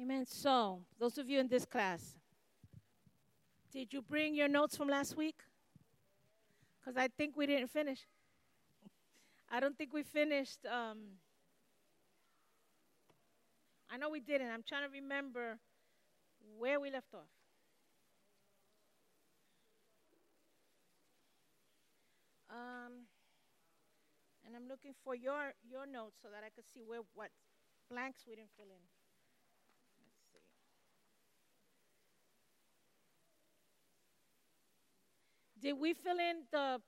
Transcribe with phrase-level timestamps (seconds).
[0.00, 0.26] Amen.
[0.26, 2.16] So, those of you in this class,
[3.72, 5.36] did you bring your notes from last week?
[6.78, 8.06] Because I think we didn't finish.
[9.50, 10.58] I don't think we finished.
[10.66, 10.98] Um,
[13.90, 14.48] I know we didn't.
[14.50, 15.58] I'm trying to remember
[16.58, 17.28] where we left off.
[22.50, 23.06] Um,
[24.46, 27.30] and I'm looking for your your notes so that I could see where what
[27.90, 28.82] blanks we didn't fill in.
[30.02, 30.40] Let's see.
[35.66, 36.80] Did we fill in the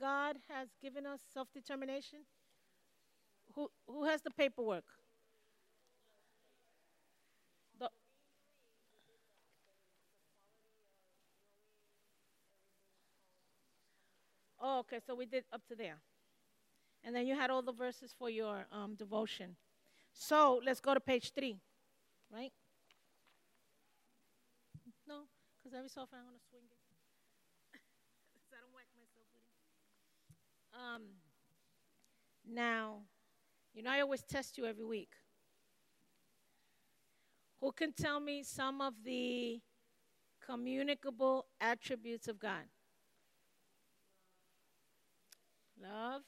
[0.00, 2.20] God has given us self-determination?
[3.54, 4.86] Who who has the paperwork?
[7.78, 7.90] The
[14.58, 15.98] Oh, okay, so we did up to there.
[17.04, 19.56] And then you had all the verses for your um, devotion.
[20.14, 21.58] So let's go to page three,
[22.32, 22.52] right?
[25.06, 25.24] No,
[25.58, 26.78] because every so often I'm going to swing it.
[28.52, 29.56] so I don't whack myself with it.
[30.74, 31.02] Um,
[32.48, 33.00] now,
[33.74, 35.10] you know, I always test you every week.
[37.60, 39.60] Who can tell me some of the
[40.44, 42.64] communicable attributes of God?
[45.80, 46.22] Love.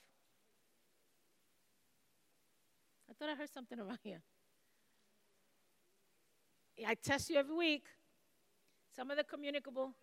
[3.08, 4.22] I thought I heard something around here.
[6.86, 7.84] I test you every week.
[8.94, 9.94] Some of the communicable.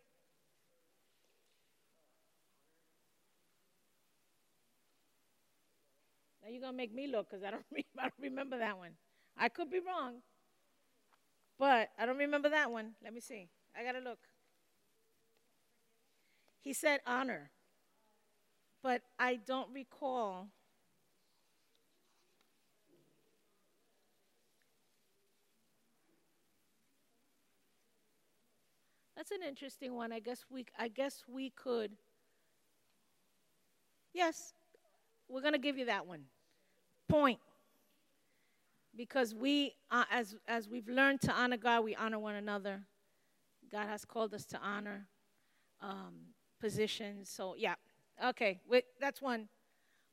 [6.43, 7.65] Now you're gonna make me look because I don't
[7.99, 8.91] I don't remember that one.
[9.37, 10.21] I could be wrong,
[11.57, 12.95] but I don't remember that one.
[13.03, 13.49] Let me see.
[13.75, 14.19] I gotta look.
[16.61, 17.51] He said honor,
[18.83, 20.49] but I don't recall.
[29.15, 30.11] That's an interesting one.
[30.11, 31.97] I guess we I guess we could
[34.13, 34.53] Yes.
[35.31, 36.23] We're going to give you that one.
[37.07, 37.39] Point.
[38.95, 42.81] Because we uh, as as we've learned to honor God, we honor one another.
[43.71, 45.07] God has called us to honor
[45.79, 46.13] um,
[46.59, 47.29] positions.
[47.29, 47.75] So, yeah.
[48.23, 49.47] Okay, wait, that's one.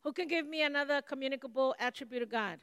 [0.05, 2.61] Who can give me another communicable attribute of God?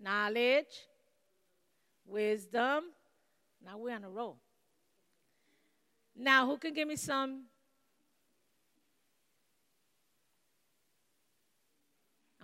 [0.00, 0.66] Knowledge,
[2.04, 2.84] wisdom.
[3.64, 4.38] Now we're on a roll.
[6.16, 7.44] Now, who can give me some?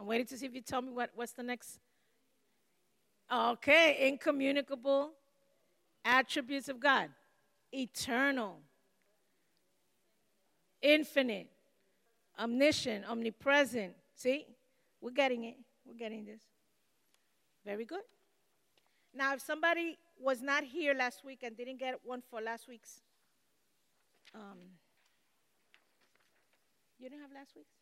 [0.01, 1.79] I'm waiting to see if you tell me what, what's the next.
[3.31, 5.11] Okay, incommunicable
[6.05, 7.11] attributes of God
[7.73, 8.57] eternal,
[10.83, 11.49] infinite,
[12.37, 13.93] omniscient, omnipresent.
[14.17, 14.47] See,
[15.01, 15.57] we're getting it.
[15.85, 16.41] We're getting this.
[17.65, 18.01] Very good.
[19.15, 23.03] Now, if somebody was not here last week and didn't get one for last week's,
[24.35, 24.59] um,
[26.99, 27.75] you didn't have last week's?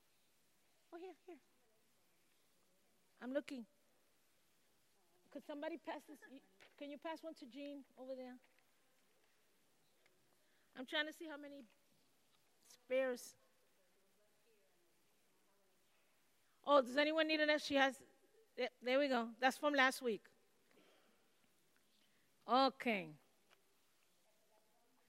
[0.93, 1.37] Oh, here, here.
[3.23, 3.65] I'm looking.
[5.33, 6.19] Could somebody pass this?
[6.79, 8.35] Can you pass one to Jean over there?
[10.79, 11.65] I'm trying to see how many
[12.85, 13.35] spares.
[16.67, 17.97] Oh, does anyone need an She has.
[18.83, 19.29] There we go.
[19.41, 20.23] That's from last week.
[22.51, 23.09] Okay.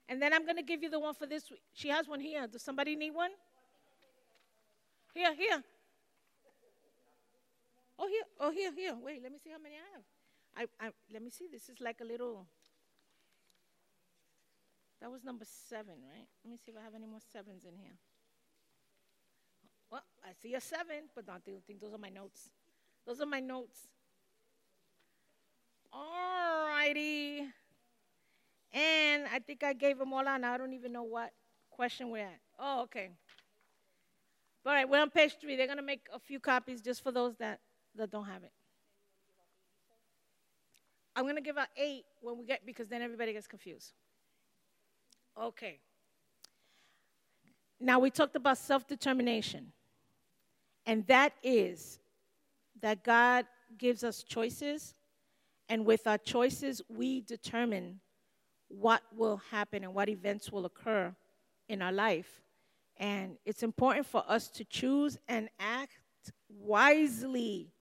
[0.08, 1.62] And then I'm going to give you the one for this week.
[1.74, 2.48] She has one here.
[2.48, 3.32] Does somebody need one?
[5.14, 5.64] Here, here.
[8.00, 8.24] Oh, here.
[8.40, 8.96] Oh, here, here.
[9.04, 10.70] Wait, let me see how many I have.
[10.82, 11.48] I, I, let me see.
[11.52, 12.48] This is like a little.
[15.02, 16.28] That was number seven, right?
[16.44, 17.98] Let me see if I have any more sevens in here.
[19.92, 22.50] Well, I see a seven, but don't think those are my notes.
[23.06, 23.88] Those are my notes.
[25.92, 27.48] All righty.
[28.72, 30.44] And I think I gave them all out.
[30.44, 31.32] I don't even know what
[31.72, 32.40] question we're at.
[32.60, 33.10] Oh, okay.
[34.66, 35.56] All right, we're on page three.
[35.56, 37.60] They're going to make a few copies just for those that,
[37.96, 38.52] that don't have it.
[41.16, 43.94] I'm going to give out eight when we get, because then everybody gets confused.
[45.42, 45.80] Okay.
[47.80, 49.72] Now we talked about self determination.
[50.86, 52.00] And that is
[52.82, 53.46] that God
[53.78, 54.96] gives us choices,
[55.68, 58.00] and with our choices, we determine
[58.70, 61.14] what will happen and what events will occur
[61.68, 62.42] in our life.
[62.98, 65.94] And it's important for us to choose and act
[66.50, 67.72] wisely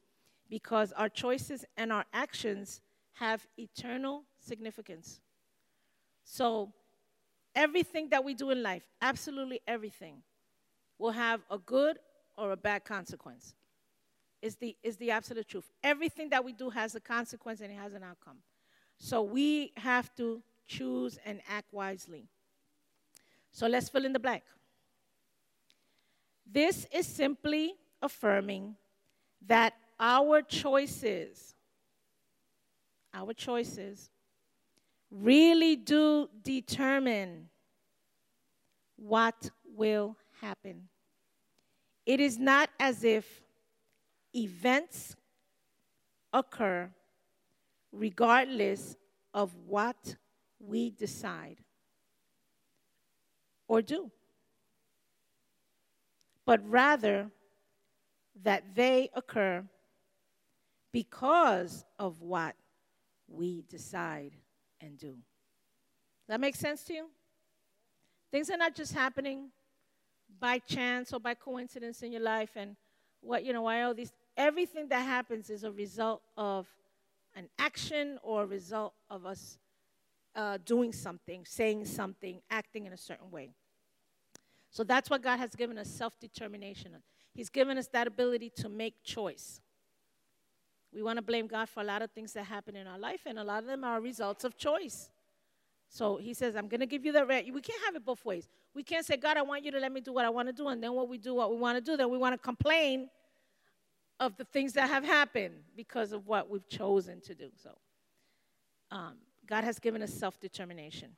[0.48, 2.80] because our choices and our actions
[3.14, 5.20] have eternal significance.
[6.24, 6.72] So,
[7.54, 10.22] everything that we do in life, absolutely everything,
[10.98, 11.98] will have a good
[12.36, 13.54] or a bad consequence.
[14.40, 15.68] is the, is the absolute truth.
[15.82, 18.38] Everything that we do has a consequence and it has an outcome.
[18.98, 22.28] So we have to choose and act wisely.
[23.50, 24.44] So let's fill in the blank.
[26.46, 28.76] This is simply affirming
[29.46, 31.54] that our choices,
[33.12, 34.10] our choices,
[35.10, 37.48] really do determine
[38.96, 40.88] what will happen.
[42.06, 43.42] It is not as if
[44.34, 45.16] events
[46.32, 46.90] occur
[47.92, 48.96] regardless
[49.34, 50.16] of what
[50.60, 51.56] we decide
[53.66, 54.10] or do,
[56.44, 57.30] but rather
[58.42, 59.64] that they occur
[60.98, 62.56] because of what
[63.28, 64.32] we decide
[64.80, 65.14] and do.
[66.26, 67.06] That makes sense to you?
[68.32, 69.50] Things are not just happening
[70.40, 72.74] by chance or by coincidence in your life and
[73.20, 76.66] what you know why all these everything that happens is a result of
[77.36, 79.56] an action or a result of us
[80.34, 83.50] uh, doing something saying something acting in a certain way
[84.70, 86.92] so that's what god has given us self-determination
[87.34, 89.60] he's given us that ability to make choice
[90.92, 93.20] we want to blame god for a lot of things that happen in our life
[93.26, 95.10] and a lot of them are results of choice
[95.88, 97.44] so he says, I'm going to give you the right.
[97.52, 98.48] We can't have it both ways.
[98.74, 100.52] We can't say, God, I want you to let me do what I want to
[100.52, 100.68] do.
[100.68, 103.08] And then when we do what we want to do, then we want to complain
[104.20, 107.50] of the things that have happened because of what we've chosen to do.
[107.62, 107.70] So
[108.90, 109.14] um,
[109.46, 111.10] God has given us self determination.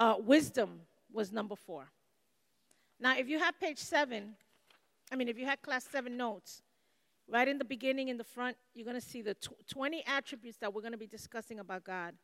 [0.00, 0.80] Uh, wisdom
[1.12, 1.90] was number four.
[3.00, 4.34] Now, if you have page seven,
[5.12, 6.62] I mean, if you had class seven notes,
[7.30, 10.58] right in the beginning, in the front, you're going to see the tw- 20 attributes
[10.58, 12.14] that we're going to be discussing about God.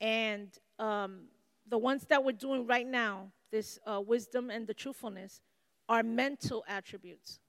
[0.00, 0.48] And
[0.78, 1.28] um,
[1.68, 5.40] the ones that we're doing right now, this uh, wisdom and the truthfulness,
[5.88, 7.40] are mental attributes.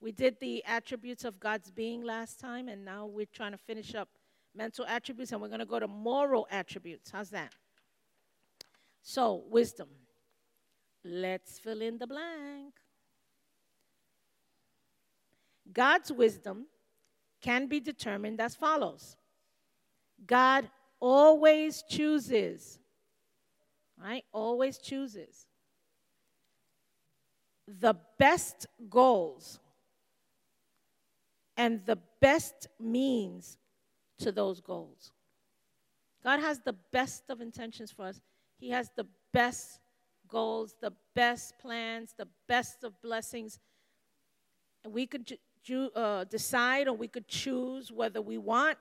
[0.00, 3.94] We did the attributes of God's being last time, and now we're trying to finish
[3.94, 4.08] up
[4.54, 7.10] mental attributes, and we're going to go to moral attributes.
[7.10, 7.52] How's that?
[9.02, 9.88] So, wisdom.
[11.04, 12.74] Let's fill in the blank.
[15.72, 16.66] God's wisdom
[17.40, 19.16] can be determined as follows
[20.26, 20.68] God
[20.98, 22.78] always chooses,
[24.02, 24.24] right?
[24.32, 25.46] Always chooses
[27.66, 29.58] the best goals
[31.56, 33.58] and the best means
[34.18, 35.12] to those goals.
[36.22, 38.20] God has the best of intentions for us.
[38.58, 39.80] He has the best
[40.28, 43.58] goals, the best plans, the best of blessings.
[44.84, 45.38] And we could
[45.94, 48.78] uh, decide or we could choose whether we want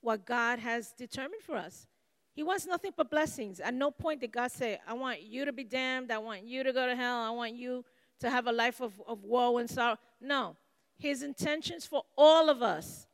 [0.00, 1.86] what God has determined for us.
[2.34, 3.60] He wants nothing but blessings.
[3.60, 6.10] At no point did God say, I want you to be damned.
[6.10, 7.18] I want you to go to hell.
[7.18, 7.84] I want you
[8.20, 9.98] to have a life of, of woe and sorrow.
[10.20, 10.56] No.
[10.98, 13.06] His intentions for all of us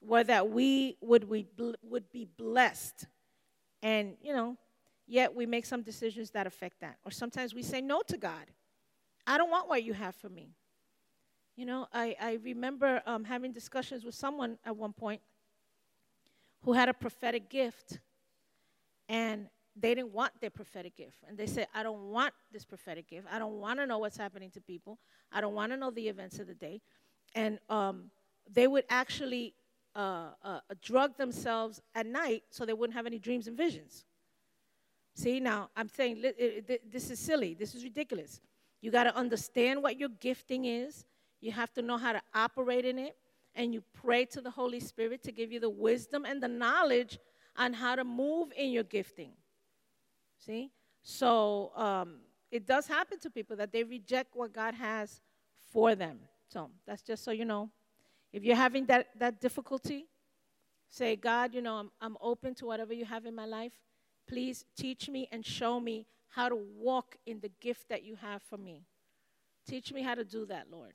[0.00, 1.46] were that we would, we
[1.82, 3.06] would be blessed.
[3.82, 4.56] And, you know,
[5.06, 6.96] yet we make some decisions that affect that.
[7.04, 8.50] Or sometimes we say no to God.
[9.26, 10.54] I don't want what you have for me.
[11.56, 15.20] You know, I, I remember um, having discussions with someone at one point
[16.62, 17.98] who had a prophetic gift
[19.08, 21.18] and they didn't want their prophetic gift.
[21.28, 23.26] And they said, I don't want this prophetic gift.
[23.30, 24.98] I don't want to know what's happening to people.
[25.30, 26.80] I don't want to know the events of the day.
[27.34, 28.10] And um,
[28.50, 29.54] they would actually
[29.94, 34.04] uh, uh, drug themselves at night so they wouldn't have any dreams and visions.
[35.14, 36.22] See, now I'm saying
[36.90, 37.54] this is silly.
[37.54, 38.40] This is ridiculous.
[38.80, 41.04] You got to understand what your gifting is,
[41.42, 43.16] you have to know how to operate in it
[43.54, 47.18] and you pray to the Holy Spirit to give you the wisdom and the knowledge
[47.56, 49.32] on how to move in your gifting.
[50.38, 50.70] See?
[51.02, 52.20] So um,
[52.50, 55.20] it does happen to people that they reject what God has
[55.72, 56.20] for them.
[56.48, 57.70] So that's just so you know.
[58.32, 60.06] If you're having that, that difficulty,
[60.88, 63.72] say, God, you know, I'm, I'm open to whatever you have in my life.
[64.28, 68.42] Please teach me and show me how to walk in the gift that you have
[68.42, 68.84] for me.
[69.66, 70.94] Teach me how to do that, Lord.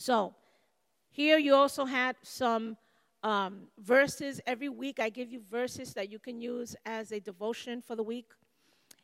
[0.00, 0.34] So,
[1.10, 2.78] here you also had some
[3.22, 4.40] um, verses.
[4.46, 8.02] Every week I give you verses that you can use as a devotion for the
[8.02, 8.30] week.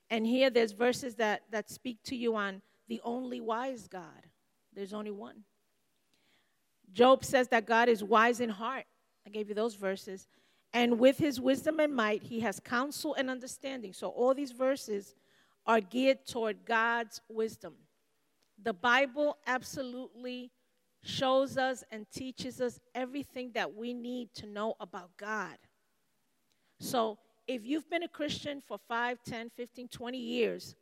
[0.09, 4.27] And here there's verses that, that speak to you on the only wise God.
[4.73, 5.45] There's only one.
[6.95, 8.87] Job says that God is wise in heart.
[9.27, 10.29] I gave you those verses.
[10.73, 13.93] And with his wisdom and might, he has counsel and understanding.
[13.93, 15.15] So all these verses
[15.67, 17.75] are geared toward God's wisdom.
[18.63, 20.53] The Bible absolutely
[21.07, 25.57] shows us and teaches us everything that we need to know about God.
[26.79, 30.75] So, if you've been a Christian for 5, 10, 15, 20 years,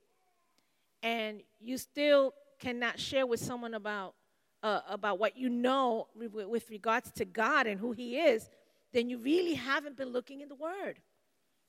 [1.02, 4.14] and you still cannot share with someone about,
[4.62, 8.48] uh, about what you know with regards to God and who He is,
[8.92, 11.00] then you really haven't been looking in the Word.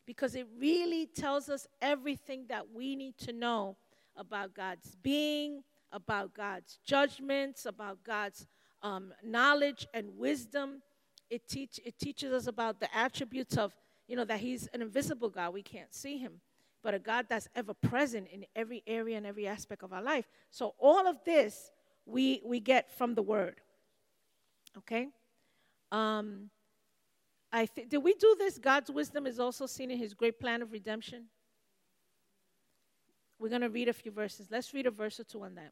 [0.06, 3.76] Because it really tells us everything that we need to know
[4.16, 5.64] about God's being,
[5.96, 8.46] about God's judgments, about God's
[8.84, 10.82] um, knowledge and wisdom.
[11.30, 13.74] It, teach, it teaches us about the attributes of,
[14.08, 15.54] you know, that He's an invisible God.
[15.54, 16.42] We can't see Him,
[16.84, 20.28] but a God that's ever present in every area and every aspect of our life.
[20.52, 21.72] So, all of this
[22.06, 23.62] we, we get from the Word.
[24.78, 25.08] Okay?
[25.92, 26.50] Um,
[27.52, 28.58] I th- did we do this?
[28.58, 31.26] God's wisdom is also seen in His great plan of redemption.
[33.40, 34.48] We're going to read a few verses.
[34.52, 35.72] Let's read a verse or two on that.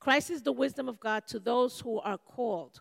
[0.00, 2.80] Christ is the wisdom of God to those who are called.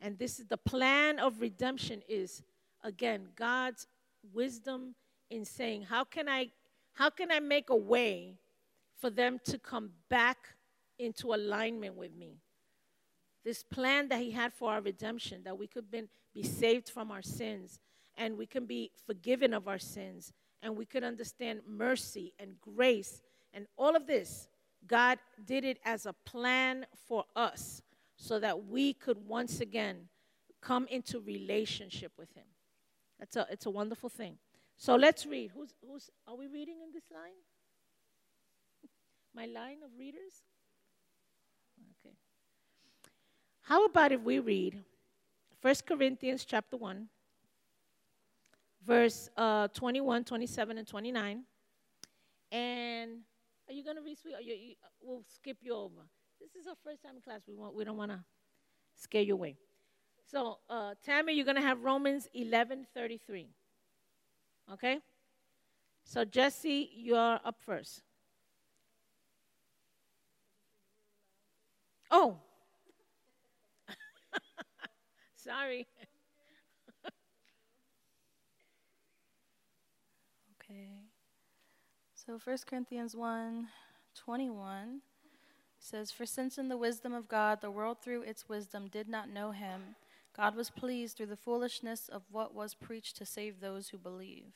[0.00, 2.42] And this is the plan of redemption is
[2.82, 3.86] again God's
[4.32, 4.94] wisdom
[5.30, 6.50] in saying, how can I
[6.94, 8.38] how can I make a way
[9.00, 10.38] for them to come back
[10.98, 12.38] into alignment with me?
[13.44, 17.10] This plan that he had for our redemption, that we could be, be saved from
[17.10, 17.78] our sins
[18.16, 23.20] and we can be forgiven of our sins and we could understand mercy and grace
[23.52, 24.48] and all of this.
[24.86, 27.82] God did it as a plan for us
[28.16, 30.08] so that we could once again
[30.60, 32.44] come into relationship with Him.
[33.18, 34.38] That's a, it's a wonderful thing.
[34.76, 35.52] So let's read.
[35.54, 37.32] Who's, who's, are we reading in this line?
[39.34, 40.42] My line of readers?
[42.00, 42.14] Okay.
[43.62, 44.82] How about if we read
[45.62, 47.08] 1 Corinthians chapter 1,
[48.86, 51.42] verse uh, 21, 27, and 29.
[52.52, 53.10] And
[53.74, 54.34] are you going to read, sweet?
[54.40, 56.02] You, you, we'll skip you over.
[56.40, 57.40] This is our first time in class.
[57.48, 58.20] We, want, we don't want to
[58.94, 59.56] scare you away.
[60.30, 63.48] So, uh, Tammy, you're going to have Romans 11, 33.
[64.72, 65.00] Okay?
[66.04, 68.02] So, Jesse, you're up first.
[72.10, 72.38] Oh.
[75.34, 75.86] Sorry.
[80.66, 81.03] Okay.
[82.26, 83.68] So 1 Corinthians 1
[84.16, 85.00] 21
[85.78, 89.28] says, For since in the wisdom of God the world through its wisdom did not
[89.28, 89.96] know him,
[90.34, 94.52] God was pleased through the foolishness of what was preached to save those who believe.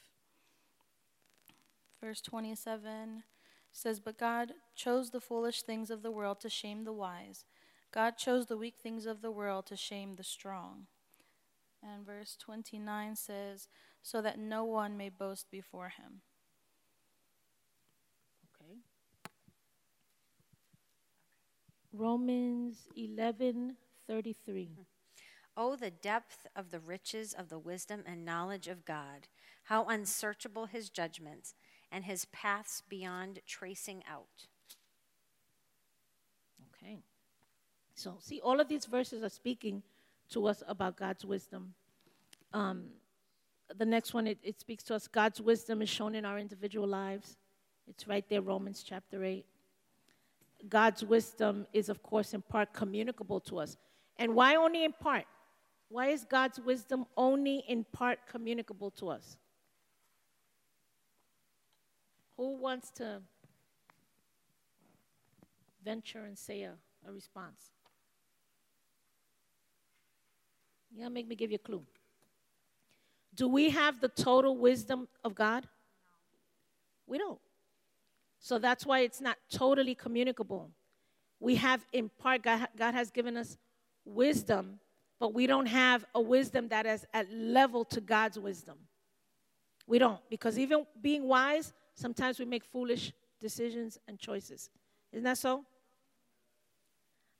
[2.00, 3.24] Verse 27
[3.70, 7.44] says, But God chose the foolish things of the world to shame the wise.
[7.92, 10.86] God chose the weak things of the world to shame the strong.
[11.82, 13.68] And verse 29 says,
[14.02, 16.22] so that no one may boast before him.
[18.60, 18.78] Okay.
[21.98, 24.86] Romans 11:33.
[25.56, 29.26] Oh, the depth of the riches of the wisdom and knowledge of God,
[29.64, 31.56] how unsearchable his judgments
[31.90, 34.46] and his paths beyond tracing out.
[36.72, 37.02] Okay.
[37.94, 39.82] So, see, all of these verses are speaking
[40.30, 41.74] to us about God's wisdom.
[42.52, 42.90] Um,
[43.76, 46.86] the next one, it, it speaks to us God's wisdom is shown in our individual
[46.86, 47.36] lives.
[47.88, 49.44] It's right there, Romans chapter 8.
[50.68, 53.76] God's wisdom is, of course, in part communicable to us.
[54.16, 55.24] And why only in part?
[55.88, 59.38] Why is God's wisdom only in part communicable to us?
[62.36, 63.20] Who wants to
[65.84, 66.74] venture and say a,
[67.06, 67.70] a response?
[70.96, 71.82] Gotta make me give you a clue.
[73.34, 75.66] Do we have the total wisdom of God?
[77.06, 77.38] We don't.
[78.40, 80.70] So that's why it's not totally communicable.
[81.40, 83.56] We have, in part, God, God has given us
[84.04, 84.80] wisdom,
[85.20, 88.78] but we don't have a wisdom that is at level to God's wisdom.
[89.86, 94.70] We don't, because even being wise, sometimes we make foolish decisions and choices.
[95.12, 95.64] Isn't that so?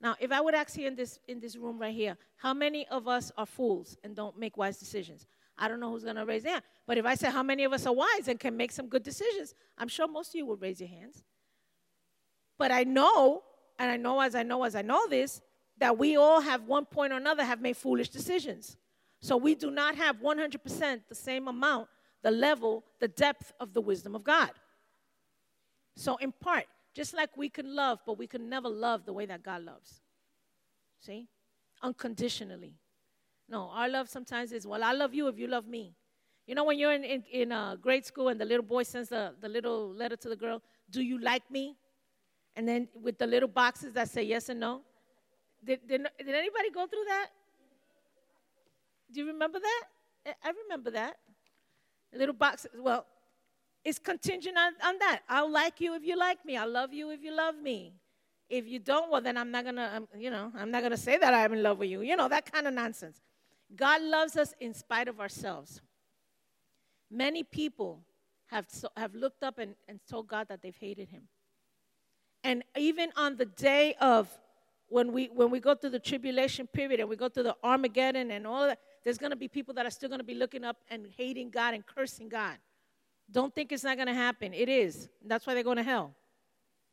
[0.01, 2.87] Now, if I would ask you in this, in this room right here, how many
[2.87, 5.27] of us are fools and don't make wise decisions?
[5.59, 6.63] I don't know who's going to raise their hand.
[6.87, 9.03] But if I say how many of us are wise and can make some good
[9.03, 11.21] decisions, I'm sure most of you would raise your hands.
[12.57, 13.43] But I know,
[13.77, 15.41] and I know as I know as I know this,
[15.77, 18.77] that we all have one point or another have made foolish decisions.
[19.21, 21.89] So we do not have 100% the same amount,
[22.23, 24.51] the level, the depth of the wisdom of God.
[25.95, 29.25] So in part, just like we can love, but we can never love the way
[29.25, 30.01] that God loves.
[30.99, 31.27] See?
[31.81, 32.75] Unconditionally.
[33.49, 35.95] No, our love sometimes is, well, I love you if you love me.
[36.45, 39.09] You know, when you're in, in, in uh, grade school and the little boy sends
[39.09, 41.75] the, the little letter to the girl, do you like me?
[42.55, 44.81] And then with the little boxes that say yes and no.
[45.63, 47.27] Did, did, did anybody go through that?
[49.11, 49.83] Do you remember that?
[50.43, 51.17] I remember that.
[52.11, 52.71] The little boxes.
[52.77, 53.05] Well,
[53.83, 55.21] it's contingent on, on that.
[55.27, 56.57] I'll like you if you like me.
[56.57, 57.93] I'll love you if you love me.
[58.49, 61.17] If you don't, well, then I'm not gonna, um, you know, I'm not gonna say
[61.17, 62.01] that I'm in love with you.
[62.01, 63.21] You know, that kind of nonsense.
[63.75, 65.81] God loves us in spite of ourselves.
[67.11, 68.01] Many people
[68.47, 71.23] have, have looked up and, and told God that they've hated him.
[72.43, 74.29] And even on the day of
[74.87, 78.31] when we when we go through the tribulation period and we go through the Armageddon
[78.31, 81.05] and all that, there's gonna be people that are still gonna be looking up and
[81.15, 82.57] hating God and cursing God.
[83.29, 84.53] Don't think it's not gonna happen.
[84.53, 85.09] It is.
[85.23, 86.15] That's why they're going to hell.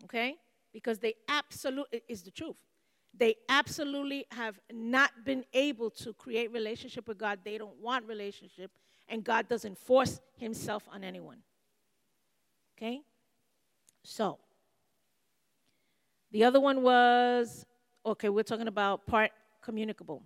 [0.05, 0.37] Okay?
[0.73, 2.57] Because they absolutely is the truth.
[3.19, 7.41] They absolutely have not been able to create relationship with God.
[7.45, 8.71] They don't want relationship,
[9.09, 11.39] and God doesn't force himself on anyone.
[12.77, 13.01] Okay?
[14.03, 14.39] So,
[16.31, 17.65] the other one was
[18.05, 19.33] okay, we're talking about part
[19.63, 20.23] communicable.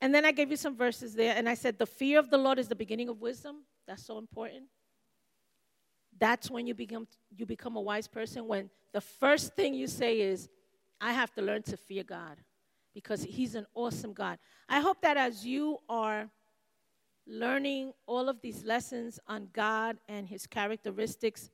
[0.00, 2.38] And then I gave you some verses there, and I said, The fear of the
[2.38, 3.64] Lord is the beginning of wisdom.
[3.86, 4.64] That's so important.
[6.18, 7.06] That's when you become,
[7.36, 10.48] you become a wise person, when the first thing you say is,
[11.00, 12.38] I have to learn to fear God
[12.94, 14.38] because He's an awesome God.
[14.68, 16.28] I hope that as you are
[17.26, 21.50] learning all of these lessons on God and His characteristics,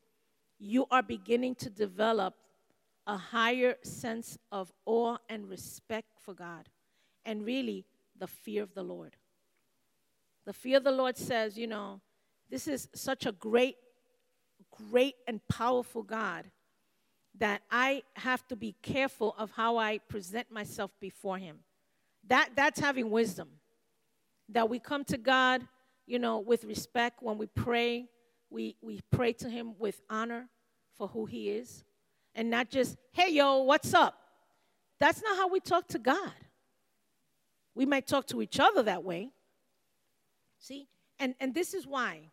[0.58, 2.34] you are beginning to develop
[3.06, 6.68] a higher sense of awe and respect for God,
[7.26, 7.84] and really
[8.18, 9.16] the fear of the Lord.
[10.46, 12.00] The fear of the Lord says, you know,
[12.50, 13.76] this is such a great,
[14.70, 16.50] great, and powerful God
[17.38, 21.58] that I have to be careful of how I present myself before Him.
[22.28, 23.48] That, that's having wisdom.
[24.50, 25.66] That we come to God,
[26.06, 27.22] you know, with respect.
[27.22, 28.06] When we pray,
[28.50, 30.48] we, we pray to Him with honor
[30.96, 31.84] for who He is
[32.34, 34.18] and not just, hey, yo, what's up?
[35.00, 36.32] That's not how we talk to God.
[37.74, 39.30] We might talk to each other that way.
[40.58, 40.88] See?
[41.18, 42.30] And, and this is why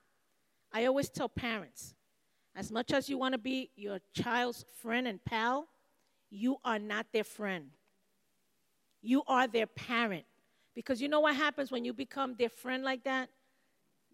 [0.72, 1.96] I always tell parents
[2.56, 5.68] as much as you want to be your child's friend and pal,
[6.30, 7.68] you are not their friend.
[9.02, 10.26] You are their parent.
[10.74, 13.30] Because you know what happens when you become their friend like that?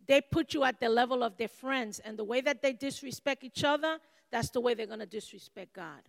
[0.07, 3.43] They put you at the level of their friends, and the way that they disrespect
[3.43, 3.97] each other,
[4.31, 6.01] that's the way they're going to disrespect God.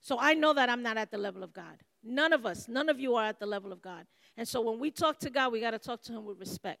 [0.00, 1.82] So I know that I'm not at the level of God.
[2.04, 4.06] None of us, none of you are at the level of God.
[4.36, 6.80] And so when we talk to God, we got to talk to Him with respect.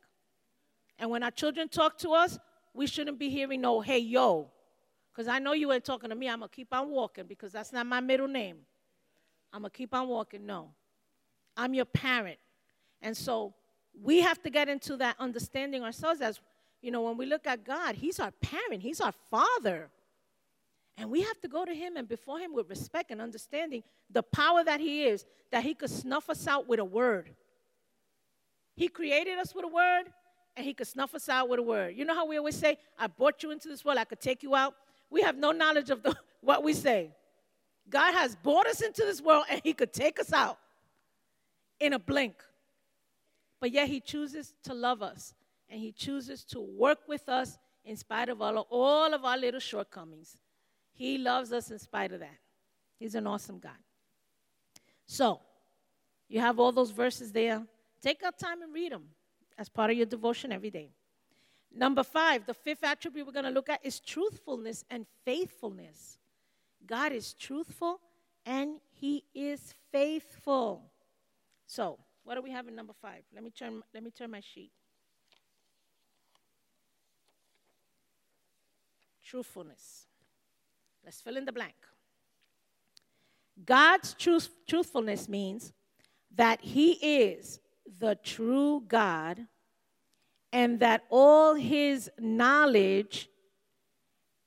[0.98, 2.38] And when our children talk to us,
[2.74, 4.50] we shouldn't be hearing no, hey, yo.
[5.12, 6.28] Because I know you ain't talking to me.
[6.28, 8.58] I'm going to keep on walking because that's not my middle name.
[9.52, 10.46] I'm going to keep on walking.
[10.46, 10.70] No.
[11.56, 12.38] I'm your parent.
[13.02, 13.52] And so
[14.00, 16.40] we have to get into that understanding ourselves as,
[16.80, 19.90] you know, when we look at God, He's our parent, He's our Father.
[20.96, 24.22] And we have to go to him and before him with respect and understanding the
[24.22, 27.30] power that he is, that he could snuff us out with a word.
[28.76, 30.04] He created us with a word,
[30.56, 31.94] and he could snuff us out with a word.
[31.96, 34.42] You know how we always say, I brought you into this world, I could take
[34.42, 34.74] you out?
[35.10, 37.10] We have no knowledge of the, what we say.
[37.88, 40.58] God has brought us into this world, and he could take us out
[41.80, 42.34] in a blink.
[43.60, 45.34] But yet he chooses to love us,
[45.68, 49.60] and he chooses to work with us in spite of all, all of our little
[49.60, 50.36] shortcomings.
[50.92, 52.38] He loves us in spite of that.
[52.98, 53.72] He's an awesome God.
[55.06, 55.40] So,
[56.28, 57.62] you have all those verses there.
[58.00, 59.04] Take out time and read them
[59.58, 60.90] as part of your devotion every day.
[61.74, 66.18] Number five, the fifth attribute we're going to look at is truthfulness and faithfulness.
[66.86, 68.00] God is truthful
[68.44, 70.90] and He is faithful.
[71.66, 73.22] So, what do we have in number five?
[73.34, 74.70] Let me turn, let me turn my sheet.
[79.24, 80.06] Truthfulness.
[81.04, 81.74] Let's fill in the blank.
[83.64, 85.72] God's truth, truthfulness means
[86.34, 87.60] that He is
[87.98, 89.46] the true God
[90.52, 93.28] and that all His knowledge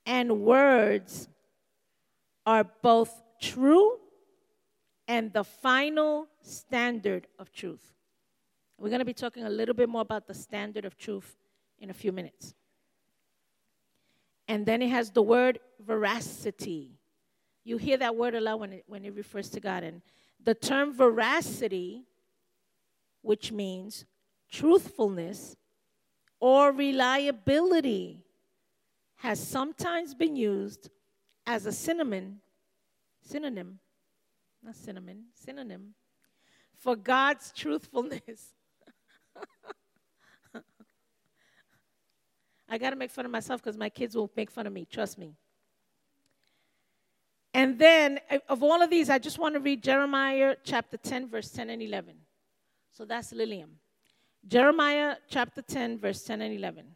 [0.05, 1.27] and words
[2.45, 3.97] are both true
[5.08, 7.93] and the final standard of truth.
[8.77, 11.38] We're going to be talking a little bit more about the standard of truth
[11.79, 12.53] in a few minutes.
[14.47, 16.99] And then it has the word veracity.
[17.63, 19.84] You hear that word a lot when it, when it refers to God.
[19.84, 20.01] And
[20.43, 22.03] the term veracity,
[23.25, 24.05] which means
[24.51, 25.55] truthfulness
[26.39, 28.23] or reliability,
[29.15, 30.89] has sometimes been used
[31.47, 32.39] as a synonym,
[33.21, 33.79] synonym,
[34.61, 35.95] not cinnamon, synonym,
[36.77, 38.53] for God's truthfulness.
[42.69, 44.85] I got to make fun of myself because my kids will make fun of me.
[44.85, 45.33] Trust me.
[47.55, 51.49] And then, of all of these, I just want to read Jeremiah chapter 10, verse
[51.49, 52.15] 10 and 11.
[52.95, 53.71] So that's Lilium.
[54.47, 56.95] Jeremiah chapter 10, verse 10 and 11.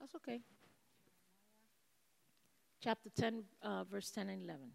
[0.00, 0.40] That's okay.
[2.82, 4.72] Chapter 10, uh, verse 10 and 11.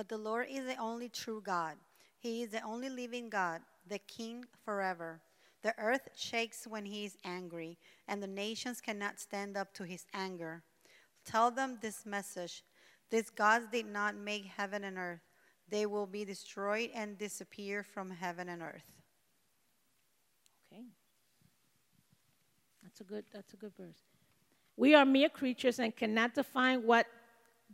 [0.00, 1.74] But the Lord is the only true God.
[2.20, 5.20] He is the only living God, the King forever.
[5.62, 7.76] The earth shakes when he is angry,
[8.08, 10.62] and the nations cannot stand up to his anger.
[11.26, 12.64] Tell them this message
[13.10, 15.20] These gods did not make heaven and earth,
[15.68, 18.90] they will be destroyed and disappear from heaven and earth.
[20.72, 20.84] Okay.
[22.82, 24.00] That's a good that's a good verse.
[24.78, 27.04] We are mere creatures and cannot define what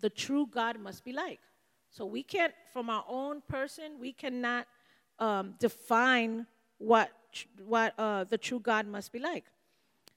[0.00, 1.38] the true God must be like.
[1.90, 4.66] So we can't, from our own person, we cannot
[5.18, 6.46] um, define
[6.78, 7.10] what
[7.66, 9.44] what uh, the true God must be like.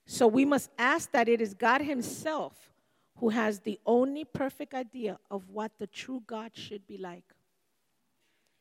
[0.06, 2.72] So we must ask that it is God Himself
[3.18, 7.34] who has the only perfect idea of what the true God should be like.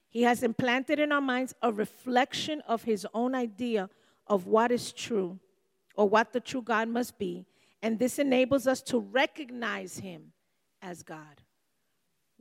[0.09, 3.89] He has implanted in our minds a reflection of His own idea
[4.27, 5.39] of what is true
[5.95, 7.45] or what the true God must be,
[7.81, 10.33] and this enables us to recognize Him
[10.81, 11.41] as God.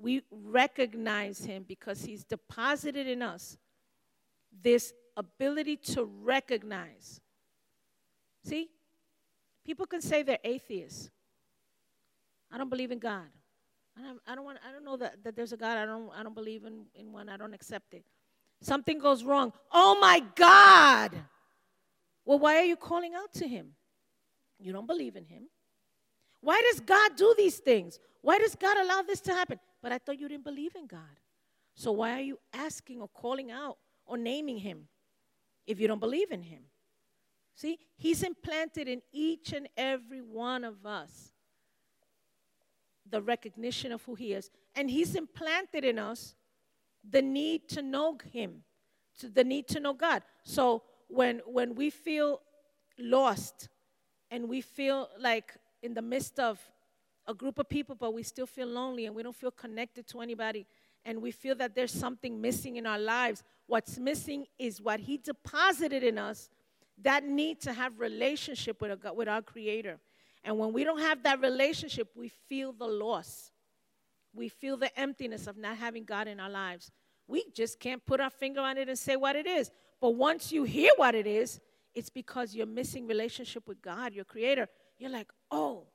[0.00, 3.58] We recognize Him because He's deposited in us
[4.62, 7.20] this ability to recognize.
[8.44, 8.68] See,
[9.66, 11.10] people can say they're atheists.
[12.50, 13.26] I don't believe in God.
[13.98, 15.76] I don't, I don't, want, I don't know that, that there's a God.
[15.76, 17.28] I don't, I don't believe in, in one.
[17.28, 18.04] I don't accept it.
[18.60, 19.52] Something goes wrong.
[19.72, 21.12] Oh my God!
[22.24, 23.72] Well, why are you calling out to Him?
[24.58, 25.44] You don't believe in Him.
[26.40, 27.98] Why does God do these things?
[28.20, 29.58] Why does God allow this to happen?
[29.88, 31.00] But I thought you didn't believe in God.
[31.74, 34.88] So why are you asking or calling out or naming Him?
[35.68, 36.62] if you don't believe in Him.
[37.54, 41.32] See, He's implanted in each and every one of us
[43.08, 44.50] the recognition of who He is.
[44.74, 46.34] And He's implanted in us
[47.08, 48.64] the need to know Him,
[49.20, 50.22] to the need to know God.
[50.42, 52.40] So when, when we feel
[52.98, 53.68] lost
[54.30, 56.58] and we feel like in the midst of
[57.28, 60.20] a group of people, but we still feel lonely and we don't feel connected to
[60.20, 60.66] anybody,
[61.04, 65.18] and we feel that there's something missing in our lives, what's missing is what He
[65.18, 66.48] deposited in us
[67.02, 69.98] that need to have relationship with, a, with our Creator.
[70.42, 73.52] And when we don't have that relationship, we feel the loss.
[74.34, 76.90] We feel the emptiness of not having God in our lives.
[77.26, 79.70] We just can't put our finger on it and say what it is.
[80.00, 81.60] But once you hear what it is,
[81.94, 84.68] it's because you're missing relationship with God, your creator.
[84.98, 85.86] You're like, oh,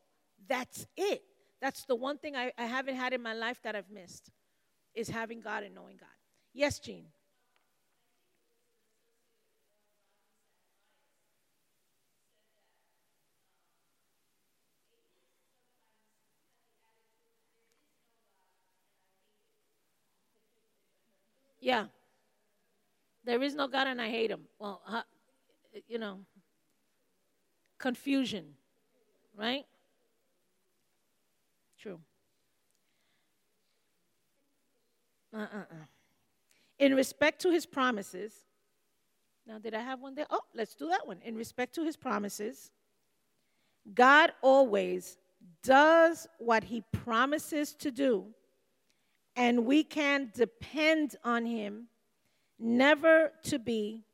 [0.48, 1.24] that's it.
[1.62, 4.32] That's the one thing I, I haven't had in my life that I've missed
[4.96, 6.10] is having God and knowing God.
[6.54, 7.06] Yes, Jean.
[21.60, 21.86] Yeah.
[23.26, 24.42] There is no God and I hate him.
[24.60, 25.02] Well, uh,
[25.88, 26.20] you know,
[27.80, 28.46] confusion,
[29.38, 29.66] right?
[31.84, 32.00] True.
[35.36, 35.86] Uh-uh-uh.
[36.80, 38.34] In respect to his promises,
[39.46, 40.28] now did I have one there?
[40.30, 41.18] Oh, let's do that one.
[41.26, 42.72] In respect to his promises,
[43.94, 45.18] God always
[45.62, 48.28] does what he promises to do,
[49.36, 51.88] and we can depend on him
[52.58, 54.06] never to be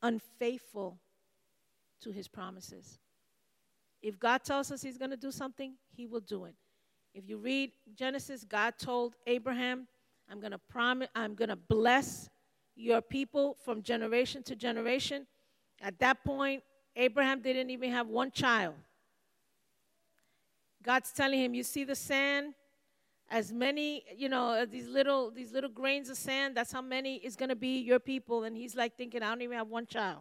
[0.00, 0.98] unfaithful
[2.00, 2.98] to his promises.
[4.00, 6.54] If God tells us he's going to do something, he will do it.
[7.14, 9.86] If you read Genesis, God told Abraham,
[10.30, 12.30] I'm going to promise, I'm going to bless
[12.74, 15.26] your people from generation to generation.
[15.80, 16.62] At that point,
[16.96, 18.74] Abraham didn't even have one child.
[20.82, 22.54] God's telling him, You see the sand?
[23.30, 27.16] As many, you know, uh, these little these little grains of sand, that's how many
[27.16, 28.44] is gonna be your people.
[28.44, 30.20] And he's like thinking, I don't even have one child.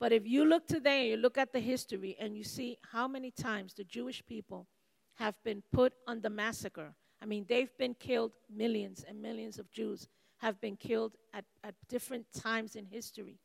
[0.00, 3.06] But if you look today and you look at the history and you see how
[3.08, 4.66] many times the Jewish people
[5.14, 10.08] have been put under massacre, I mean, they've been killed, millions and millions of Jews
[10.38, 13.38] have been killed at, at different times in history.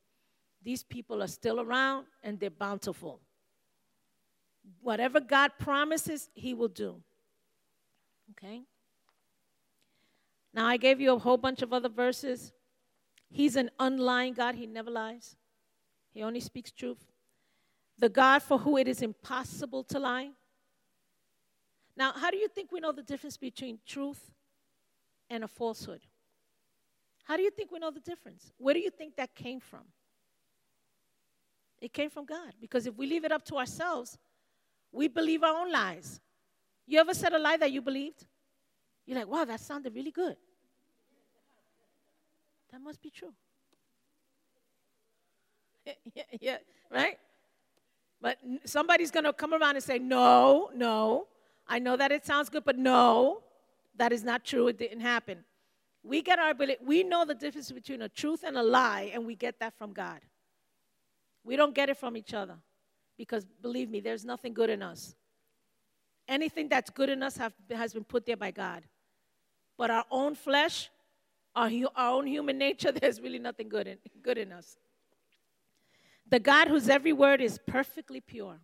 [0.63, 3.21] These people are still around and they're bountiful.
[4.81, 7.01] Whatever God promises, He will do.
[8.31, 8.63] Okay?
[10.53, 12.51] Now, I gave you a whole bunch of other verses.
[13.29, 15.35] He's an unlying God, He never lies,
[16.13, 17.11] He only speaks truth.
[17.97, 20.29] The God for who it is impossible to lie.
[21.95, 24.31] Now, how do you think we know the difference between truth
[25.29, 26.01] and a falsehood?
[27.25, 28.53] How do you think we know the difference?
[28.57, 29.83] Where do you think that came from?
[31.81, 32.53] It came from God.
[32.59, 34.17] Because if we leave it up to ourselves,
[34.91, 36.19] we believe our own lies.
[36.87, 38.25] You ever said a lie that you believed?
[39.05, 40.35] You're like, wow, that sounded really good.
[42.71, 43.33] That must be true.
[46.15, 46.57] yeah, yeah,
[46.91, 47.17] right?
[48.21, 51.27] But somebody's going to come around and say, no, no.
[51.67, 53.41] I know that it sounds good, but no,
[53.95, 54.67] that is not true.
[54.67, 55.43] It didn't happen.
[56.03, 59.25] We get our ability, we know the difference between a truth and a lie, and
[59.25, 60.19] we get that from God.
[61.43, 62.55] We don't get it from each other
[63.17, 65.15] because believe me, there's nothing good in us.
[66.27, 68.83] Anything that's good in us have, has been put there by God.
[69.77, 70.89] But our own flesh,
[71.55, 74.77] our, our own human nature, there's really nothing good in, good in us.
[76.29, 78.59] The God whose every word is perfectly pure.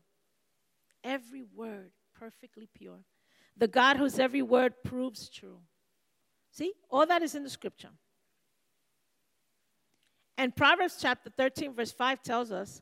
[1.03, 2.99] Every word perfectly pure.
[3.57, 5.59] The God whose every word proves true.
[6.51, 7.89] See, all that is in the scripture.
[10.37, 12.81] And Proverbs chapter 13, verse 5 tells us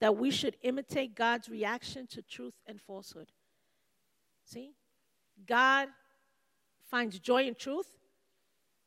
[0.00, 3.30] that we should imitate God's reaction to truth and falsehood.
[4.44, 4.72] See,
[5.46, 5.88] God
[6.90, 7.86] finds joy in truth,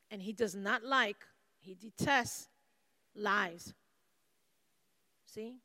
[0.09, 1.17] and He does not like,
[1.59, 2.47] He detests
[3.15, 3.73] lies.
[5.35, 5.57] See?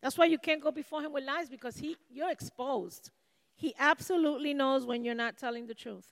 [0.00, 3.10] That's why you can't go before him with lies because he, you're exposed.
[3.56, 6.06] He absolutely knows when you're not telling the truth.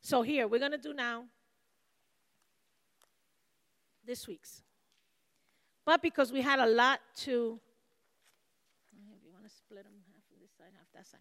[0.00, 1.24] So, here, we're going to do now
[4.04, 4.62] this week's.
[5.84, 7.58] But because we had a lot to,
[8.92, 11.20] you want to split them half this side, half that side.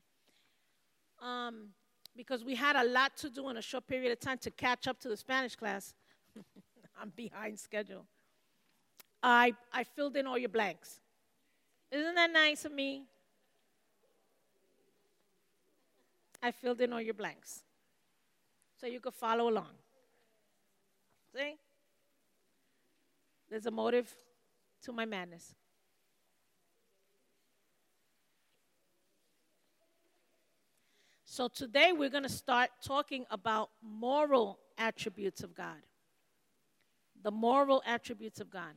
[1.27, 1.69] Um,
[2.15, 4.87] because we had a lot to do in a short period of time to catch
[4.87, 5.95] up to the Spanish class.
[7.01, 8.05] I'm behind schedule.
[9.27, 10.99] I, I filled in all your blanks.
[11.91, 13.05] Isn't that nice of me?
[16.43, 17.63] I filled in all your blanks
[18.79, 19.73] so you could follow along.
[21.33, 21.55] See?
[23.49, 24.13] There's a motive
[24.83, 25.55] to my madness.
[31.23, 35.81] So today we're going to start talking about moral attributes of God.
[37.23, 38.75] The moral attributes of God.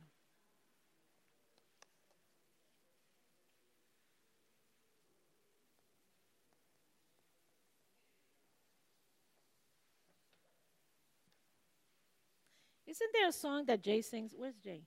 [12.89, 14.33] Isn't there a song that Jay sings?
[14.35, 14.81] Where's Jay?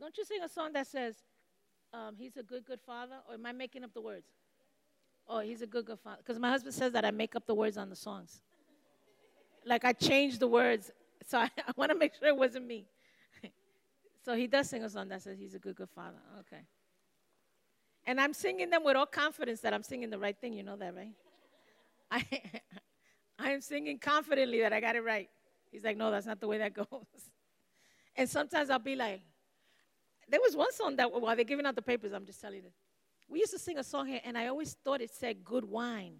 [0.00, 1.14] Don't you sing a song that says,
[1.94, 3.16] um, He's a good, good father?
[3.28, 4.26] Or am I making up the words?
[5.28, 6.18] Oh, he's a good, good father.
[6.18, 8.42] Because my husband says that I make up the words on the songs.
[9.64, 10.90] like I change the words.
[11.26, 12.86] So I, I want to make sure it wasn't me.
[14.24, 16.18] so he does sing a song that says he's a good, good father.
[16.40, 16.62] Okay.
[18.06, 20.52] And I'm singing them with all confidence that I'm singing the right thing.
[20.52, 21.14] You know that, right?
[22.10, 22.24] I,
[23.38, 25.28] I am singing confidently that I got it right.
[25.72, 26.86] He's like, no, that's not the way that goes.
[28.16, 29.20] And sometimes I'll be like,
[30.28, 32.70] there was one song that while they're giving out the papers, I'm just telling you.
[33.28, 36.16] We used to sing a song here, and I always thought it said good wine.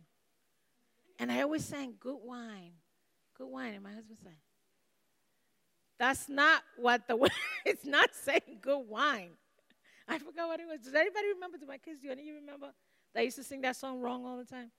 [1.19, 2.73] And I always sang good wine,
[3.37, 3.75] good wine.
[3.75, 4.37] And my husband said,
[5.99, 7.31] that's not what the
[7.65, 9.31] it's not saying good wine.
[10.09, 10.81] I forgot what it was.
[10.81, 11.59] Does anybody remember?
[11.59, 12.69] Do my kids do any of you remember?
[13.17, 14.71] I used to sing that song wrong all the time.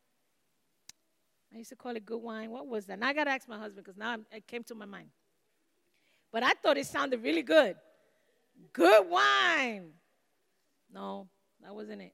[1.53, 2.51] I used to call it good wine.
[2.51, 2.93] What was that?
[2.93, 5.09] And I got to ask my husband because now it came to my mind.
[6.31, 7.75] But I thought it sounded really good.
[8.73, 9.91] Good wine.
[10.93, 11.27] No,
[11.61, 12.13] that wasn't it.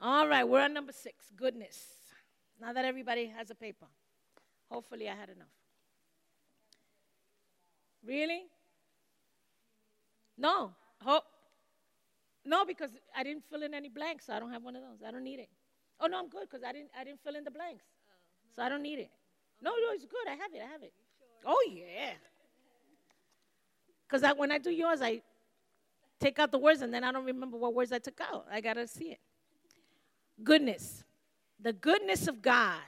[0.00, 1.78] All right, we're on number six goodness.
[2.60, 3.86] Now that everybody has a paper,
[4.70, 5.48] hopefully I had enough.
[8.06, 8.44] Really?
[10.38, 10.72] No.
[11.02, 11.22] Ho-
[12.44, 15.06] no, because I didn't fill in any blanks, so I don't have one of those.
[15.06, 15.48] I don't need it.
[16.00, 17.84] Oh no, I'm good because I didn't I didn't fill in the blanks,
[18.56, 19.10] so I don't need it.
[19.60, 20.26] No, no, it's good.
[20.26, 20.62] I have it.
[20.66, 20.92] I have it.
[21.44, 22.12] Oh yeah.
[24.10, 25.22] Because when I do yours, I
[26.18, 28.46] take out the words and then I don't remember what words I took out.
[28.50, 29.20] I got to see it.
[30.42, 31.04] Goodness.
[31.60, 32.80] The goodness of God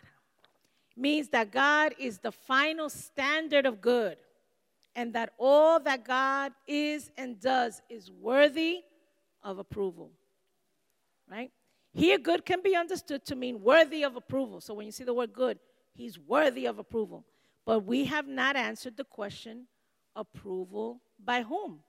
[0.96, 4.16] means that God is the final standard of good
[4.96, 8.80] and that all that God is and does is worthy
[9.42, 10.10] of approval.
[11.30, 11.50] Right?
[11.94, 14.60] Here, good can be understood to mean worthy of approval.
[14.60, 15.58] So when you see the word good,
[15.94, 17.24] he's worthy of approval.
[17.64, 19.66] But we have not answered the question
[20.16, 21.80] approval by whom?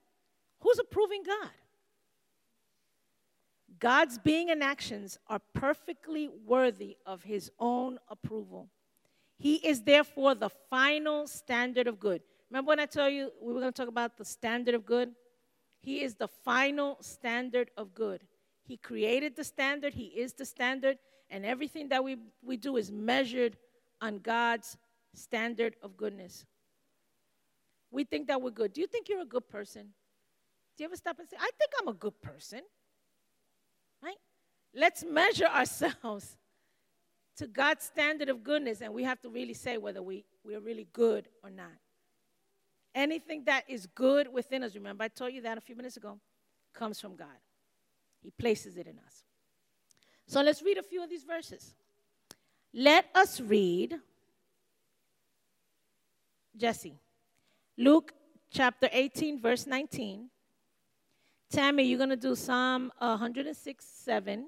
[0.60, 1.50] Who's approving God?
[3.78, 8.70] God's being and actions are perfectly worthy of his own approval.
[9.36, 12.22] He is therefore the final standard of good.
[12.50, 15.12] Remember when I told you we were going to talk about the standard of good?
[15.80, 18.22] He is the final standard of good.
[18.62, 22.90] He created the standard, He is the standard, and everything that we, we do is
[22.90, 23.56] measured
[24.00, 24.78] on God's
[25.14, 26.46] standard of goodness.
[27.94, 28.72] We think that we're good.
[28.72, 29.82] Do you think you're a good person?
[30.76, 32.60] Do you ever stop and say, I think I'm a good person?
[34.02, 34.16] Right?
[34.74, 36.36] Let's measure ourselves
[37.36, 40.60] to God's standard of goodness, and we have to really say whether we, we are
[40.60, 41.70] really good or not.
[42.96, 46.18] Anything that is good within us, remember, I told you that a few minutes ago.
[46.72, 47.38] comes from God.
[48.24, 49.22] He places it in us.
[50.26, 51.74] So let's read a few of these verses.
[52.72, 54.00] Let us read,
[56.56, 56.98] Jesse,
[57.76, 58.12] Luke
[58.50, 60.28] chapter 18, verse 19.
[61.50, 64.46] Tammy, you're going to do Psalm 106, 7.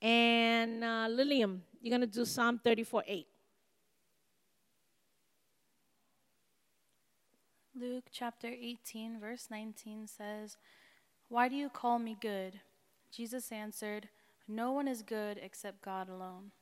[0.00, 3.26] And uh, Lillian, you're going to do Psalm 34, 8.
[7.76, 10.56] Luke chapter 18, verse 19 says,
[11.28, 12.60] Why do you call me good?
[13.10, 14.08] Jesus answered,
[14.46, 16.52] No one is good except God alone.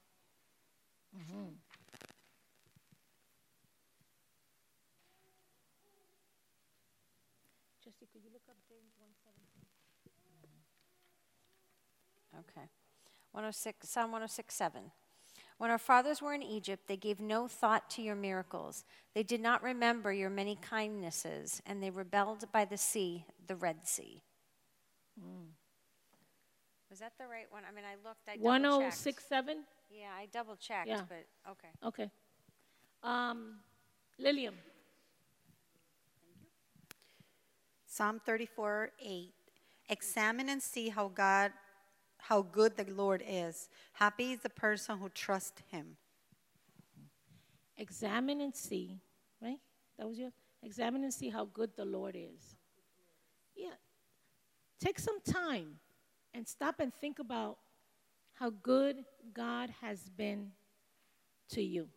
[1.14, 1.50] Mm-hmm.
[7.84, 9.52] Jesse, could you look up James 117?
[12.38, 12.66] Okay.
[13.32, 14.82] 106, Psalm 106, 7.
[15.58, 18.84] When our fathers were in Egypt, they gave no thought to your miracles.
[19.14, 23.86] They did not remember your many kindnesses, and they rebelled by the sea, the Red
[23.86, 24.22] Sea.
[25.18, 25.50] Mm.
[26.90, 27.62] Was that the right one?
[27.66, 29.58] I mean, I looked, I double 1067?
[29.90, 31.02] Yeah, I double checked, yeah.
[31.08, 31.68] but okay.
[31.86, 32.10] Okay.
[33.02, 33.56] Um,
[34.18, 34.54] Lillian.
[37.86, 39.32] Psalm 34, 8.
[39.90, 41.52] Examine and see how God
[42.22, 43.68] how good the Lord is.
[43.94, 45.96] Happy is the person who trusts him.
[47.76, 49.00] Examine and see,
[49.42, 49.58] right?
[49.98, 50.30] That was your
[50.62, 52.54] examine and see how good the Lord is.
[53.56, 53.74] Yeah.
[54.78, 55.80] Take some time
[56.32, 57.58] and stop and think about
[58.34, 59.04] how good
[59.34, 60.52] God has been
[61.50, 61.88] to you.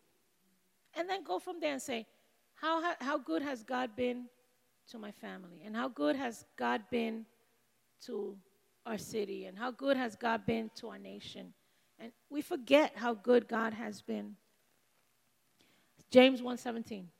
[0.96, 2.04] And then go from there and say,
[2.56, 4.24] how, how good has God been
[4.90, 5.62] to my family?
[5.64, 7.26] And how good has God been
[8.06, 8.36] to
[8.86, 11.52] our city and how good has God been to our nation.
[11.98, 14.36] And we forget how good God has been.
[16.10, 17.10] James 1:17.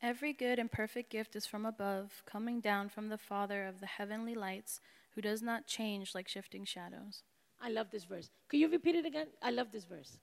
[0.00, 3.86] Every good and perfect gift is from above, coming down from the Father of the
[3.86, 4.80] heavenly lights,
[5.14, 7.22] who does not change like shifting shadows.
[7.60, 8.30] I love this verse.
[8.48, 9.28] Could you repeat it again?
[9.42, 10.18] I love this verse.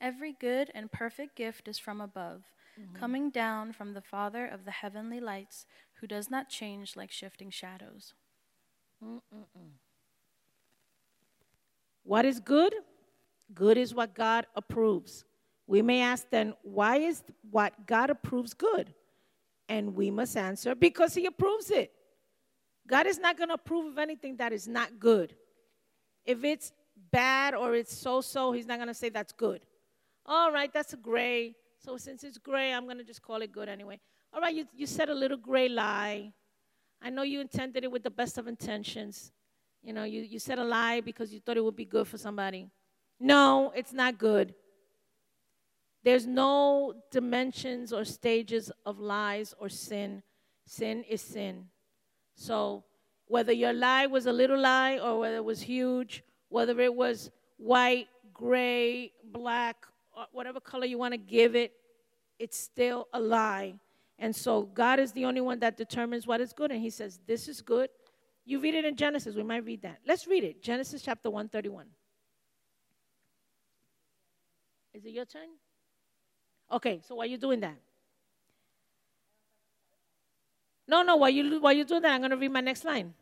[0.00, 2.44] Every good and perfect gift is from above,
[2.78, 2.94] mm-hmm.
[2.94, 7.50] coming down from the Father of the heavenly lights, who does not change like shifting
[7.50, 8.14] shadows.
[9.04, 9.70] Mm-mm-mm.
[12.02, 12.74] What is good?
[13.54, 15.24] Good is what God approves.
[15.66, 18.94] We may ask then, why is what God approves good?
[19.68, 21.92] And we must answer, because He approves it.
[22.86, 25.34] God is not going to approve of anything that is not good.
[26.24, 26.72] If it's
[27.10, 29.60] bad or it's so so, He's not going to say that's good.
[30.24, 31.54] All right, that's a gray.
[31.78, 34.00] So since it's gray, I'm going to just call it good anyway.
[34.32, 36.32] All right, you, you said a little gray lie.
[37.00, 39.32] I know you intended it with the best of intentions.
[39.82, 42.18] You know, you, you said a lie because you thought it would be good for
[42.18, 42.68] somebody.
[43.20, 44.54] No, it's not good.
[46.04, 50.22] There's no dimensions or stages of lies or sin.
[50.64, 51.66] Sin is sin.
[52.34, 52.84] So,
[53.26, 57.30] whether your lie was a little lie or whether it was huge, whether it was
[57.56, 59.86] white, gray, black,
[60.32, 61.72] whatever color you want to give it,
[62.38, 63.74] it's still a lie.
[64.18, 66.70] And so God is the only one that determines what is good.
[66.70, 67.90] And He says, This is good.
[68.44, 69.34] You read it in Genesis.
[69.36, 69.98] We might read that.
[70.06, 70.62] Let's read it.
[70.62, 71.86] Genesis chapter 131.
[74.94, 75.48] Is it your turn?
[76.72, 77.76] Okay, so while you're doing that.
[80.88, 83.12] No, no, while, you, while you're doing that, I'm going to read my next line.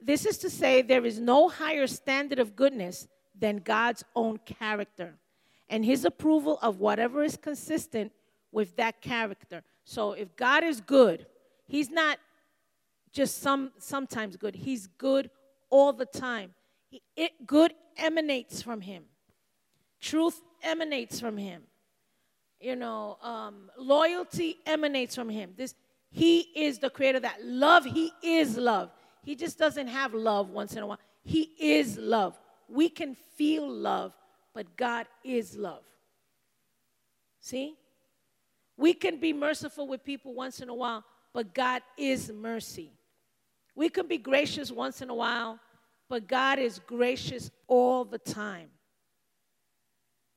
[0.00, 3.06] This is to say, there is no higher standard of goodness
[3.38, 5.14] than God's own character
[5.68, 8.12] and his approval of whatever is consistent
[8.54, 9.62] with that character.
[9.84, 11.26] So if God is good,
[11.66, 12.18] He's not
[13.12, 14.54] just some sometimes good.
[14.54, 15.30] He's good
[15.70, 16.54] all the time.
[16.88, 19.04] He, it, good emanates from Him.
[20.00, 21.62] Truth emanates from Him.
[22.60, 25.52] You know, um, loyalty emanates from Him.
[25.56, 25.74] This
[26.10, 27.20] He is the creator.
[27.20, 28.90] That love, He is love.
[29.22, 31.00] He just doesn't have love once in a while.
[31.24, 32.38] He is love.
[32.68, 34.14] We can feel love,
[34.54, 35.82] but God is love.
[37.40, 37.76] See?
[38.76, 42.92] We can be merciful with people once in a while, but God is mercy.
[43.74, 45.58] We can be gracious once in a while,
[46.08, 48.68] but God is gracious all the time.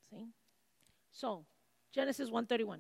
[0.10, 0.28] See?
[1.12, 1.46] So,
[1.94, 2.80] Genesis 131.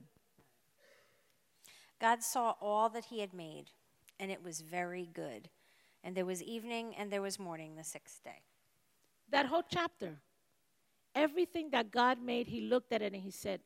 [1.99, 3.71] God saw all that he had made,
[4.19, 5.49] and it was very good.
[6.03, 8.41] And there was evening and there was morning the sixth day.
[9.29, 10.15] That whole chapter,
[11.15, 13.59] everything that God made, he looked at it and he said,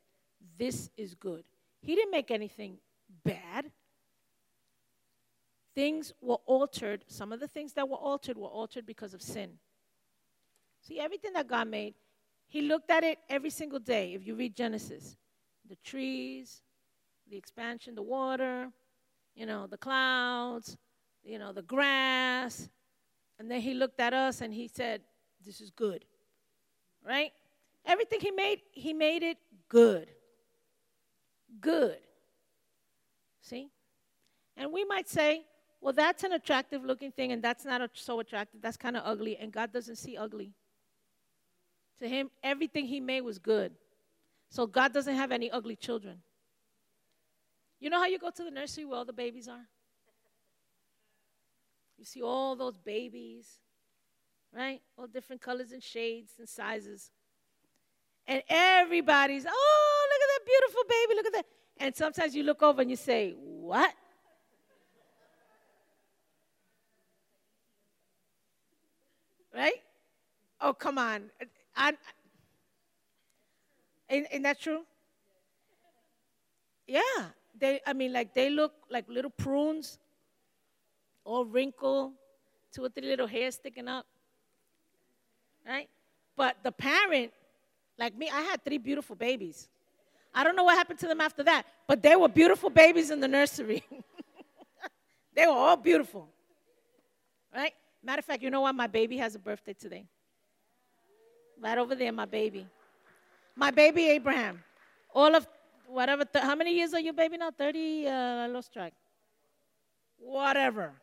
[0.58, 1.44] This is good.
[1.82, 2.78] He didn't make anything
[3.26, 3.72] bad.
[5.74, 7.06] Things were altered.
[7.08, 9.52] Some of the things that were altered were altered because of sin.
[10.82, 11.96] See, everything that God made,
[12.48, 14.14] He looked at it every single day.
[14.14, 15.16] If you read Genesis,
[15.68, 16.62] the trees,
[17.30, 18.70] the expansion, the water,
[19.36, 20.78] you know, the clouds,
[21.24, 22.70] you know, the grass.
[23.40, 25.02] And then he looked at us and he said,
[25.46, 26.06] This is good.
[27.06, 27.32] Right?
[27.86, 29.38] Everything he made, he made it
[29.70, 30.12] good.
[31.60, 31.98] Good.
[33.42, 33.70] See?
[34.56, 35.44] And we might say,
[35.82, 38.62] well, that's an attractive looking thing, and that's not so attractive.
[38.62, 40.54] That's kind of ugly, and God doesn't see ugly.
[42.00, 43.74] To him, everything he made was good.
[44.50, 46.18] So God doesn't have any ugly children.
[47.80, 49.68] You know how you go to the nursery where all the babies are?
[51.98, 53.48] You see all those babies,
[54.56, 54.82] right?
[54.98, 57.12] All different colors and shades and sizes.
[58.28, 60.01] And everybody's, oh,
[60.46, 61.46] beautiful baby, look at that.
[61.78, 63.94] And sometimes you look over and you say, what?
[69.54, 69.82] Right?
[70.62, 71.32] Oh, come on.
[71.76, 71.94] I,
[74.10, 74.84] ain't, ain't that true?
[76.88, 77.02] Yeah.
[77.60, 80.00] They, I mean, like they look like little prunes,
[81.26, 82.14] all wrinkled,
[82.72, 84.06] two or three little hairs sticking up.
[85.68, 85.90] Right?
[86.36, 87.32] But the parent,
[87.98, 89.70] like me, I had three beautiful babies.
[90.34, 93.20] I don't know what happened to them after that, but they were beautiful babies in
[93.20, 93.84] the nursery.
[95.36, 96.30] they were all beautiful.
[97.54, 97.74] Right?
[98.04, 98.74] Matter of fact, you know what?
[98.74, 100.06] My baby has a birthday today.
[101.60, 102.66] Right over there, my baby.
[103.56, 104.64] My baby Abraham.
[105.14, 105.46] All of
[105.88, 107.52] whatever, th- how many years are you, baby, now?
[107.52, 108.08] 30?
[108.08, 108.94] Uh, I lost track.
[110.18, 110.94] Whatever.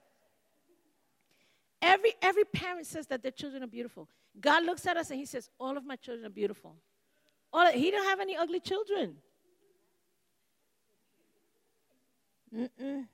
[1.80, 4.08] Every, every parent says that their children are beautiful.
[4.40, 6.74] God looks at us and He says, All of my children are beautiful.
[7.52, 9.16] All, he don't have any ugly children.
[12.54, 13.06] Mm-mm.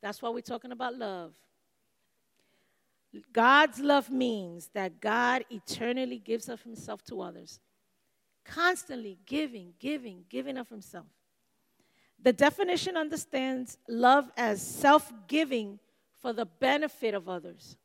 [0.00, 1.34] That's why we're talking about love.
[3.32, 7.60] God's love means that God eternally gives of himself to others.
[8.44, 11.06] Constantly giving, giving, giving of himself.
[12.22, 15.78] The definition understands love as self giving
[16.20, 17.76] for the benefit of others.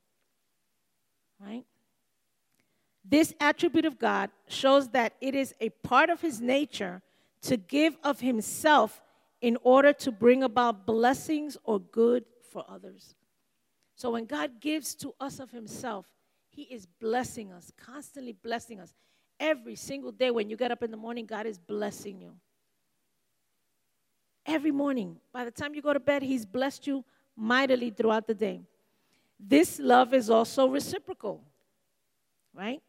[1.39, 1.65] Right?
[3.04, 7.02] This attribute of God shows that it is a part of his nature
[7.43, 9.02] to give of himself
[9.41, 13.16] in order to bring about blessings or good for others.
[13.95, 16.08] So when God gives to us of Himself,
[16.49, 18.93] He is blessing us, constantly blessing us.
[19.39, 22.34] Every single day when you get up in the morning, God is blessing you.
[24.45, 25.18] Every morning.
[25.32, 28.62] By the time you go to bed, He's blessed you mightily throughout the day.
[29.39, 31.43] This love is also reciprocal,
[32.54, 32.82] right?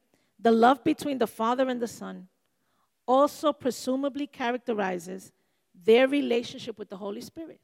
[0.42, 2.26] The love between the Father and the Son
[3.06, 5.32] also presumably characterizes
[5.84, 7.60] their relationship with the Holy Spirit.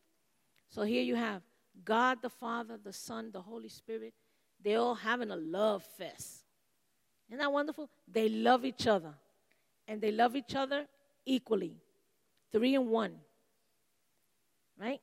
[0.68, 1.42] So here you have
[1.84, 4.14] God the Father, the Son, the Holy Spirit,
[4.62, 6.44] They're all having a love fest.
[7.28, 7.88] Isn't that wonderful?
[8.10, 9.14] They love each other.
[9.86, 10.86] And they love each other
[11.24, 11.76] equally.
[12.50, 13.14] Three and one.
[14.80, 15.00] Right?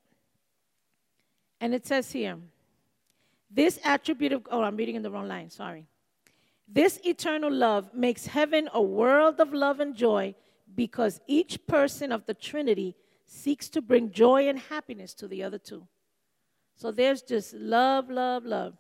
[1.62, 2.38] And it says here,
[3.50, 5.88] this attribute of, oh, I'm reading in the wrong line, sorry.
[6.68, 10.36] This eternal love makes heaven a world of love and joy
[10.74, 12.96] because each person of the Trinity
[13.28, 15.88] seeks to bring joy and happiness to the other two.
[16.76, 18.74] So there's just love, love, love.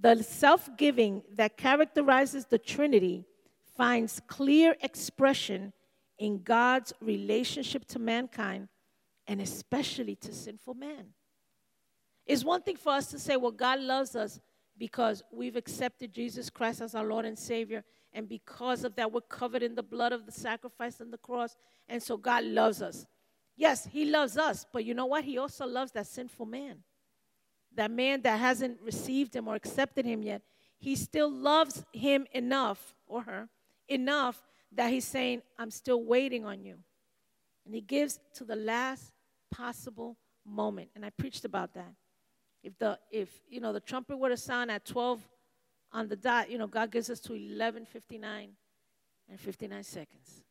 [0.00, 3.24] The self giving that characterizes the Trinity
[3.76, 5.72] finds clear expression
[6.18, 8.68] in God's relationship to mankind
[9.26, 11.06] and especially to sinful man.
[12.26, 14.40] It's one thing for us to say, well, God loves us
[14.78, 19.20] because we've accepted Jesus Christ as our Lord and Savior, and because of that, we're
[19.22, 21.56] covered in the blood of the sacrifice on the cross,
[21.88, 23.06] and so God loves us.
[23.56, 25.24] Yes, he loves us, but you know what?
[25.24, 26.78] He also loves that sinful man.
[27.76, 30.42] That man that hasn't received him or accepted him yet.
[30.78, 33.48] He still loves him enough, or her,
[33.88, 36.78] enough that he's saying, I'm still waiting on you.
[37.64, 39.12] And he gives to the last
[39.50, 40.90] possible moment.
[40.94, 41.92] And I preached about that.
[42.64, 45.20] If the if you know the trumpet were to sound at 12
[45.92, 48.48] on the dot, you know, God gives us to 11:59
[49.28, 50.42] and 59 seconds.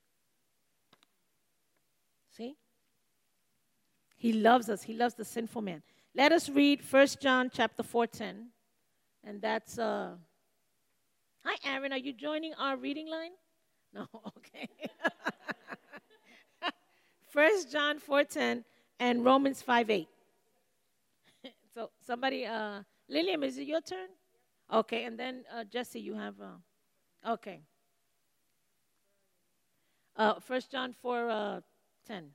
[2.29, 2.55] See?
[4.15, 4.83] He loves us.
[4.83, 5.81] He loves the sinful man.
[6.15, 8.49] Let us read 1 John chapter 4:10.
[9.23, 10.11] And that's uh
[11.43, 13.31] Hi Aaron, are you joining our reading line?
[13.91, 14.07] No,
[14.37, 14.69] okay.
[17.33, 18.63] 1 John 4:10
[18.99, 20.05] and Romans 5:8.
[21.73, 24.09] So somebody uh Lillian, is it your turn?
[24.71, 27.61] Okay, and then uh, Jesse, you have uh, okay.
[30.15, 31.61] Uh, 1 John 4 uh,
[32.07, 32.29] 10.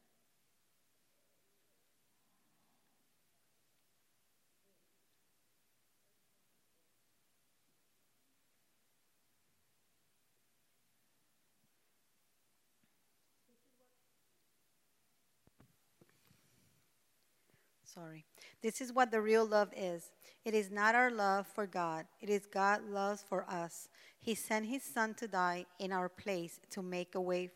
[17.85, 18.28] Sorry.
[18.63, 20.11] This is what the real love is.
[20.45, 23.89] It is not our love for God, it is God's love for us.
[24.21, 27.51] He sent his son to die in our place to make away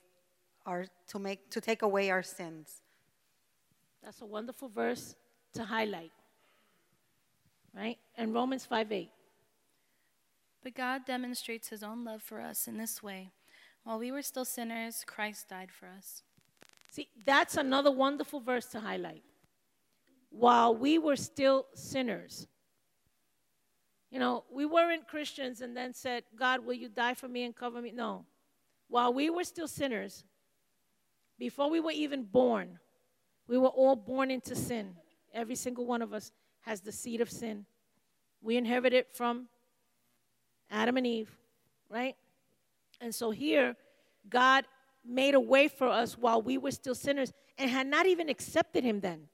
[0.65, 2.83] our to make to take away our sins.
[4.03, 5.15] That's a wonderful verse
[5.55, 6.13] to highlight.
[7.75, 7.99] Right?
[8.17, 9.11] And Romans 5 8.
[10.63, 13.31] But God demonstrates his own love for us in this way.
[13.85, 16.23] While we were still sinners, Christ died for us.
[16.91, 19.23] See, that's another wonderful verse to highlight.
[20.33, 22.49] While we were still sinners,
[24.11, 27.55] you know, we weren't Christians and then said, God, will you die for me and
[27.55, 27.93] cover me?
[27.93, 28.25] No.
[28.89, 30.25] While we were still sinners,
[31.39, 32.79] before we were even born,
[33.47, 34.97] we were all born into sin.
[35.33, 37.67] Every single one of us has the seed of sin.
[38.41, 39.49] We inherited it from
[40.71, 41.31] Adam and Eve,
[41.89, 42.17] right?
[43.01, 43.77] And so here,
[44.29, 44.65] God
[45.05, 48.85] made a way for us while we were still sinners and had not even accepted
[48.85, 49.29] Him then.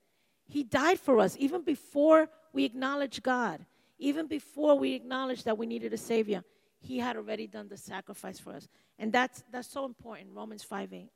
[0.49, 3.65] He died for us even before we acknowledged God.
[3.99, 6.43] Even before we acknowledged that we needed a Savior,
[6.81, 8.69] He had already done the sacrifice for us.
[8.99, 11.11] And that's, that's so important, Romans 5 8.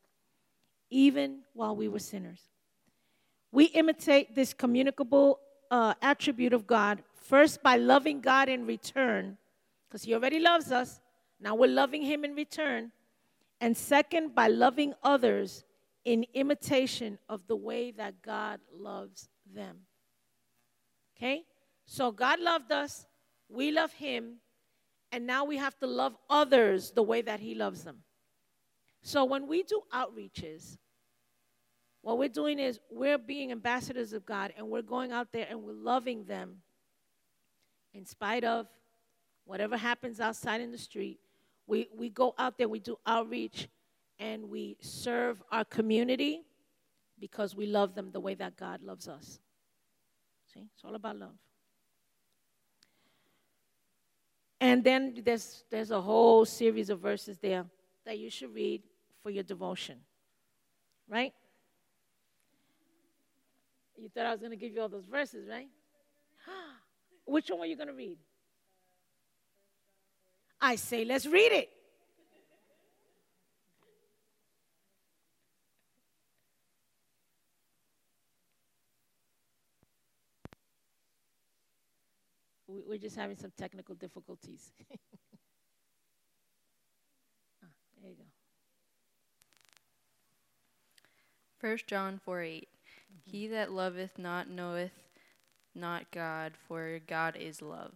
[0.91, 2.41] Even while we were sinners.
[3.51, 5.39] We imitate this communicable
[5.71, 9.39] uh, attribute of God first by loving God in return,
[9.89, 11.01] because He already loves us.
[11.41, 12.93] Now we're loving Him in return.
[13.61, 15.65] And second, by loving others
[16.05, 19.79] in imitation of the way that God loves them.
[21.17, 21.45] Okay?
[21.87, 23.07] So God loved us,
[23.49, 24.37] we love Him,
[25.11, 27.99] and now we have to love others the way that He loves them.
[29.03, 30.79] So when we do outreaches,
[32.03, 35.63] what we're doing is we're being ambassadors of God and we're going out there and
[35.63, 36.57] we're loving them
[37.95, 38.67] in spite of
[39.45, 41.21] whatever happens outside in the street.
[41.67, 43.69] We, we go out there, we do outreach,
[44.23, 46.43] and we serve our community
[47.19, 49.41] because we love them the way that God loves us.
[50.55, 51.35] See, it's all about love.
[54.61, 57.65] And then there's, there's a whole series of verses there
[58.07, 58.83] that you should read
[59.25, 59.99] for your devotion.
[61.09, 61.33] Right?
[63.97, 65.69] You thought I was going to give you all those verses, right?
[67.27, 68.19] Which one were you going to read?
[70.61, 71.71] I say, let's read it.
[82.87, 84.73] We're just having some technical difficulties.
[87.63, 87.69] ah,
[88.01, 88.25] there you go.
[91.69, 92.69] 1 John 4 8.
[92.69, 93.31] Mm-hmm.
[93.31, 94.93] He that loveth not knoweth
[95.75, 97.93] not God, for God is love.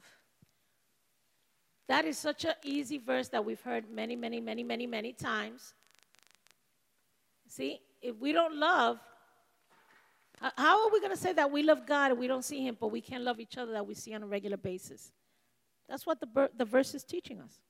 [1.89, 5.75] That is such an easy verse that we've heard many, many, many, many, many times.
[7.49, 8.99] See, if we don't love,
[10.41, 12.77] how are we going to say that we love God and we don't see Him,
[12.79, 15.13] but we can't love each other that we see on a regular basis?
[15.89, 17.61] That's what the, the verse is teaching us.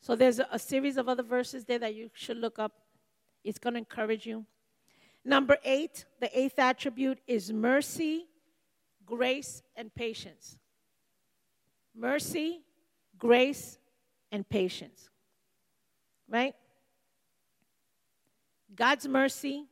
[0.00, 2.72] So there's a, a series of other verses there that you should look up.
[3.44, 4.44] It's going to encourage you.
[5.24, 8.26] Number eight, the eighth attribute is mercy,
[9.06, 10.58] grace, and patience.
[11.94, 12.62] Mercy,
[13.18, 13.78] grace,
[14.32, 15.10] and patience.
[16.28, 16.54] Right?
[18.74, 19.66] God's mercy,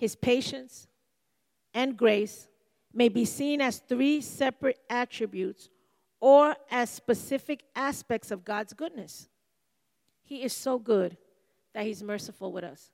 [0.00, 0.88] his patience,
[1.74, 2.48] and grace
[2.92, 5.68] may be seen as three separate attributes
[6.20, 9.28] or as specific aspects of God's goodness.
[10.22, 11.18] He is so good
[11.74, 12.90] that he's merciful with us.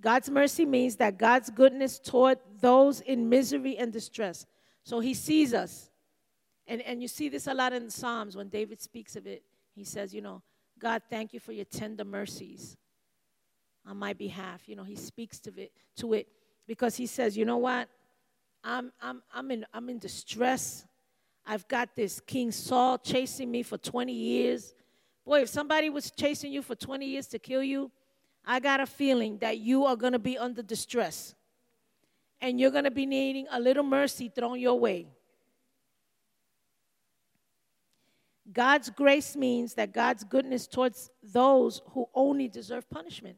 [0.00, 4.46] God's mercy means that God's goodness toward those in misery and distress.
[4.84, 5.90] So he sees us.
[6.66, 9.42] And, and you see this a lot in the Psalms when David speaks of it.
[9.74, 10.42] He says, You know,
[10.78, 12.78] God, thank you for your tender mercies
[13.86, 14.68] on my behalf.
[14.68, 16.28] You know, he speaks to it, to it
[16.66, 17.88] because he says, you know what?
[18.64, 20.86] I'm, I'm, I'm, in, I'm in distress.
[21.44, 24.74] I've got this King Saul chasing me for 20 years.
[25.24, 27.90] Boy, if somebody was chasing you for 20 years to kill you,
[28.44, 31.34] I got a feeling that you are going to be under distress.
[32.40, 35.06] And you're going to be needing a little mercy thrown your way.
[38.52, 43.36] God's grace means that God's goodness towards those who only deserve punishment.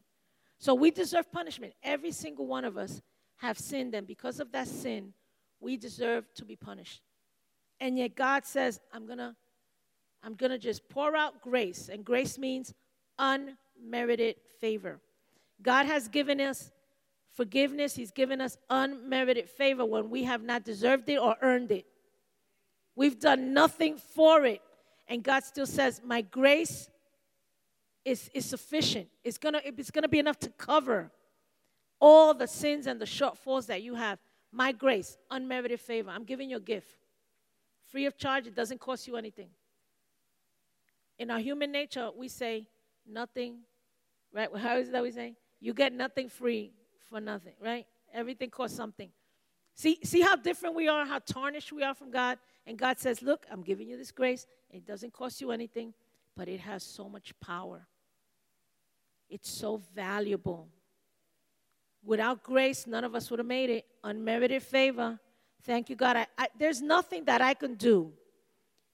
[0.59, 1.73] So we deserve punishment.
[1.83, 3.01] Every single one of us
[3.37, 5.13] have sinned, and because of that sin,
[5.59, 7.01] we deserve to be punished.
[7.79, 9.35] And yet God says, I'm gonna,
[10.23, 12.73] I'm gonna just pour out grace, and grace means
[13.19, 14.99] unmerited favor.
[15.61, 16.71] God has given us
[17.35, 21.85] forgiveness, He's given us unmerited favor when we have not deserved it or earned it.
[22.95, 24.61] We've done nothing for it.
[25.07, 26.89] And God still says, My grace
[28.05, 29.07] is, is sufficient.
[29.23, 31.11] It's gonna, it's gonna be enough to cover
[31.99, 34.19] all the sins and the shortfalls that you have.
[34.51, 36.11] My grace, unmerited favor.
[36.11, 36.95] I'm giving you a gift.
[37.87, 39.49] Free of charge, it doesn't cost you anything.
[41.17, 42.67] In our human nature, we say
[43.07, 43.59] nothing,
[44.33, 44.49] right?
[44.55, 45.35] How is that we say?
[45.59, 46.71] You get nothing free
[47.09, 47.85] for nothing, right?
[48.13, 49.09] Everything costs something.
[49.73, 52.37] See, see how different we are, how tarnished we are from God?
[52.65, 54.45] And God says, Look, I'm giving you this grace.
[54.69, 55.93] It doesn't cost you anything,
[56.35, 57.85] but it has so much power.
[59.29, 60.67] It's so valuable.
[62.03, 63.85] Without grace, none of us would have made it.
[64.03, 65.19] Unmerited favor.
[65.63, 66.15] Thank you, God.
[66.15, 68.13] I, I, there's nothing that I can do.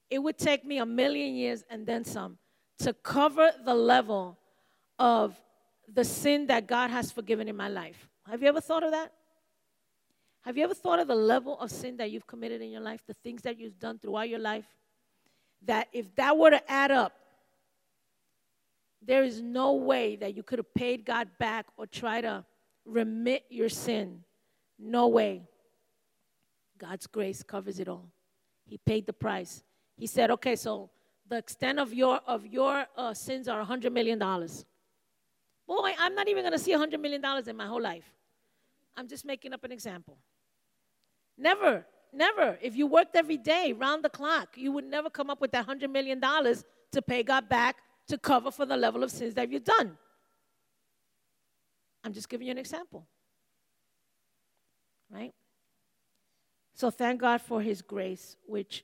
[0.09, 2.37] It would take me a million years and then some
[2.79, 4.37] to cover the level
[4.97, 5.39] of
[5.93, 8.09] the sin that God has forgiven in my life.
[8.29, 9.11] Have you ever thought of that?
[10.41, 13.03] Have you ever thought of the level of sin that you've committed in your life,
[13.05, 14.65] the things that you've done throughout your life?
[15.65, 17.13] That if that were to add up,
[19.01, 22.45] there is no way that you could have paid God back or try to
[22.85, 24.23] remit your sin.
[24.77, 25.43] No way.
[26.77, 28.11] God's grace covers it all.
[28.65, 29.63] He paid the price.
[29.97, 30.89] He said, "Okay, so
[31.27, 34.65] the extent of your of your uh, sins are hundred million dollars."
[35.67, 38.11] Boy, I'm not even going to see hundred million dollars in my whole life.
[38.95, 40.17] I'm just making up an example.
[41.37, 42.57] Never, never.
[42.61, 45.65] If you worked every day, round the clock, you would never come up with that
[45.65, 47.77] hundred million dollars to pay God back
[48.11, 49.97] to cover for the level of sins that you've done.
[52.03, 53.07] I'm just giving you an example.
[55.09, 55.33] Right?
[56.75, 58.83] So thank God for His grace, which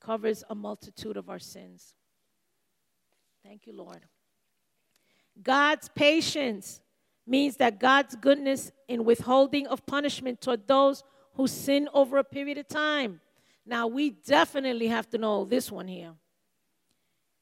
[0.00, 1.94] covers a multitude of our sins.
[3.44, 4.02] Thank you, Lord.
[5.42, 6.80] God's patience
[7.26, 11.02] means that God's goodness in withholding of punishment toward those
[11.34, 13.20] who sin over a period of time.
[13.66, 16.12] Now, we definitely have to know this one here.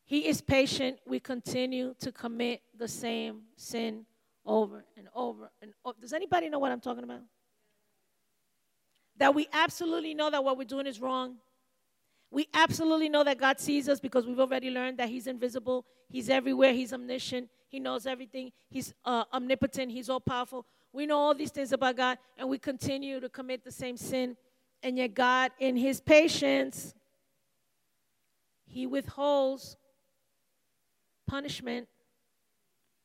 [0.08, 1.00] He is patient.
[1.06, 4.06] We continue to commit the same sin
[4.46, 5.98] over and over and over.
[6.00, 7.20] Does anybody know what I'm talking about?
[9.18, 11.36] That we absolutely know that what we're doing is wrong.
[12.30, 16.30] We absolutely know that God sees us because we've already learned that He's invisible, He's
[16.30, 20.64] everywhere, He's omniscient, He knows everything, He's uh, omnipotent, He's all powerful.
[20.90, 24.38] We know all these things about God, and we continue to commit the same sin.
[24.82, 26.94] And yet, God, in His patience,
[28.64, 29.76] He withholds
[31.28, 31.86] punishment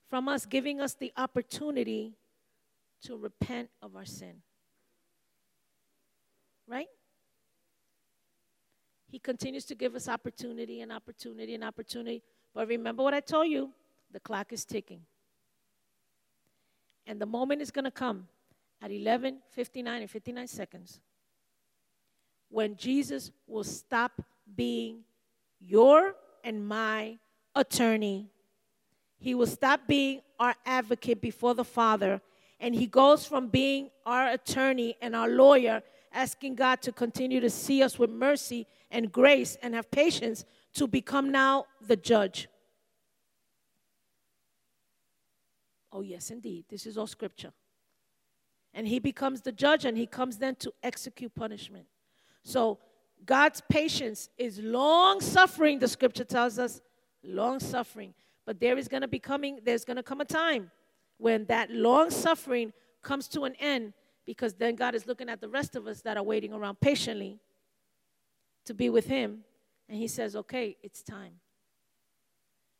[0.09, 2.13] from us, giving us the opportunity
[3.03, 4.41] to repent of our sin.
[6.67, 6.87] Right?
[9.11, 12.23] He continues to give us opportunity and opportunity and opportunity.
[12.55, 13.69] But remember what I told you
[14.11, 15.01] the clock is ticking.
[17.05, 18.27] And the moment is going to come
[18.81, 20.99] at 11 59 and 59 seconds
[22.49, 24.21] when Jesus will stop
[24.55, 24.99] being
[25.59, 27.17] your and my
[27.55, 28.29] attorney.
[29.17, 32.21] He will stop being our advocate before the Father,
[32.59, 35.81] and he goes from being our attorney and our lawyer,
[36.11, 40.87] asking God to continue to see us with mercy and grace and have patience, to
[40.87, 42.47] become now the judge.
[45.91, 46.65] Oh, yes, indeed.
[46.69, 47.53] This is all scripture.
[48.73, 51.85] And he becomes the judge, and he comes then to execute punishment.
[52.43, 52.79] So,
[53.25, 56.81] God's patience is long suffering, the scripture tells us,
[57.23, 58.13] long suffering.
[58.45, 60.71] But there is going to be coming, there's going to come a time
[61.17, 63.93] when that long suffering comes to an end
[64.25, 67.39] because then God is looking at the rest of us that are waiting around patiently
[68.65, 69.39] to be with Him.
[69.89, 71.33] And He says, okay, it's time.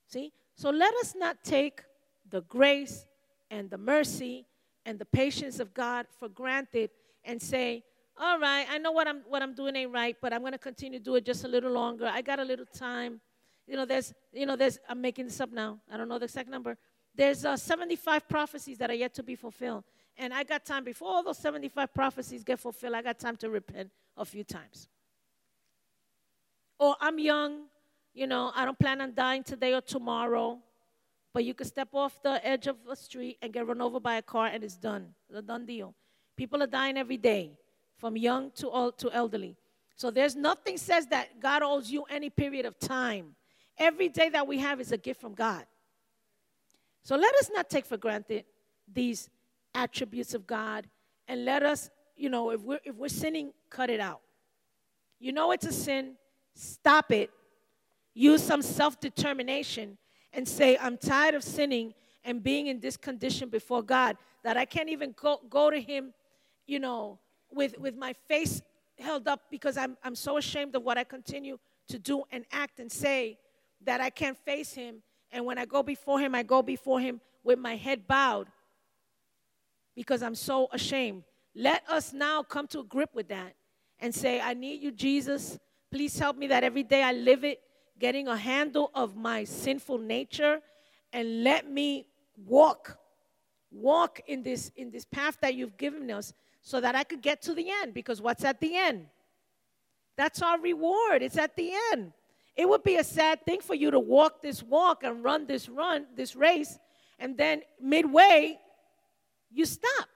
[0.08, 0.32] See?
[0.56, 1.84] So let us not take
[2.30, 3.06] the grace
[3.50, 4.46] and the mercy
[4.86, 6.89] and the patience of God for granted
[7.24, 7.84] and say,
[8.20, 10.60] all right, I know what I'm, what I'm doing ain't right, but I'm going to
[10.60, 12.06] continue to do it just a little longer.
[12.06, 13.22] I got a little time.
[13.68, 15.80] You know, there's, you know, there's, I'm making this up now.
[15.91, 16.78] I don't know the exact number.
[17.16, 19.84] There's uh, 75 prophecies that are yet to be fulfilled.
[20.18, 23.49] And I got time, before all those 75 prophecies get fulfilled, I got time to
[23.49, 24.89] repent a few times.
[26.80, 27.64] Or I'm young,
[28.14, 30.59] you know, I don't plan on dying today or tomorrow.
[31.34, 34.16] But you could step off the edge of a street and get run over by
[34.16, 35.16] a car and it's done.
[35.30, 35.95] It's a done deal.
[36.38, 37.57] People are dying every day,
[37.97, 39.55] from young to old to elderly.
[39.95, 43.36] So there's nothing says that God owes you any period of time.
[43.78, 45.66] Every day that we have is a gift from God.
[47.04, 48.46] So let us not take for granted
[48.92, 49.30] these
[49.76, 50.88] attributes of God
[51.28, 54.22] and let us, you know, if we're, if we're sinning, cut it out.
[55.20, 56.16] You know it's a sin,
[56.56, 57.30] stop it.
[58.14, 59.98] Use some self determination
[60.34, 61.94] and say, I'm tired of sinning
[62.24, 66.14] and being in this condition before God that I can't even go, go to Him,
[66.68, 67.20] you know,
[67.52, 68.62] with, with my face
[69.00, 71.58] held up because I'm, I'm so ashamed of what I continue
[71.90, 73.38] to do and act and say
[73.86, 75.02] that I can't face him.
[75.32, 78.48] And when I go before him, I go before him with my head bowed
[79.96, 81.24] because I'm so ashamed.
[81.56, 83.56] Let us now come to a grip with that
[84.00, 85.60] and say, I need you, Jesus.
[85.92, 87.62] Please help me that every day I live it,
[88.00, 90.60] getting a handle of my sinful nature,
[91.12, 92.98] and let me walk,
[93.72, 97.44] walk in this in this path that you've given us so that I could get
[97.44, 97.94] to the end.
[97.94, 99.06] Because what's at the end?
[100.18, 101.22] That's our reward.
[101.22, 102.14] It's at the end.
[102.56, 105.68] It would be a sad thing for you to walk this walk and run this
[105.68, 106.78] run, this race,
[107.18, 108.60] and then midway,
[109.51, 110.08] you stop.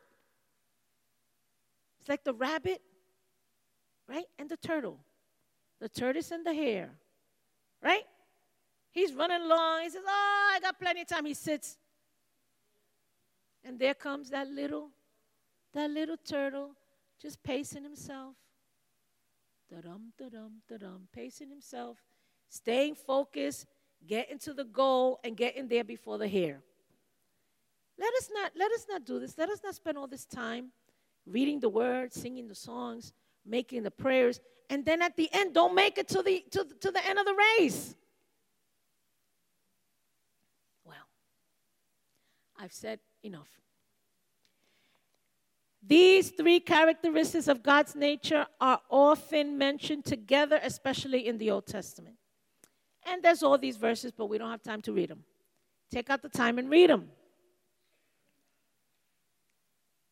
[1.99, 2.81] It's like the rabbit,
[4.07, 4.25] right?
[4.37, 4.99] And the turtle.
[5.79, 6.89] The tortoise and the hare,
[7.83, 8.03] right?
[8.91, 9.83] He's running along.
[9.83, 11.25] He says, Oh, I got plenty of time.
[11.25, 11.77] He sits.
[13.63, 14.89] And there comes that little,
[15.73, 16.71] that little turtle
[17.21, 18.35] just pacing himself.
[19.69, 21.97] Da-dum, da-dum, da-dum, pacing himself,
[22.49, 23.65] staying focused,
[24.05, 26.61] getting to the goal, and getting there before the hare.
[27.99, 29.37] Let us not let us not do this.
[29.37, 30.71] Let us not spend all this time
[31.25, 33.13] reading the word, singing the songs,
[33.45, 34.39] making the prayers,
[34.69, 37.25] and then at the end, don't make it to the to, to the end of
[37.25, 37.95] the race.
[40.85, 40.95] Well,
[42.59, 43.49] I've said enough.
[45.81, 52.16] These three characteristics of God's nature are often mentioned together, especially in the Old Testament.
[53.07, 55.23] And there's all these verses, but we don't have time to read them.
[55.89, 57.09] Take out the time and read them.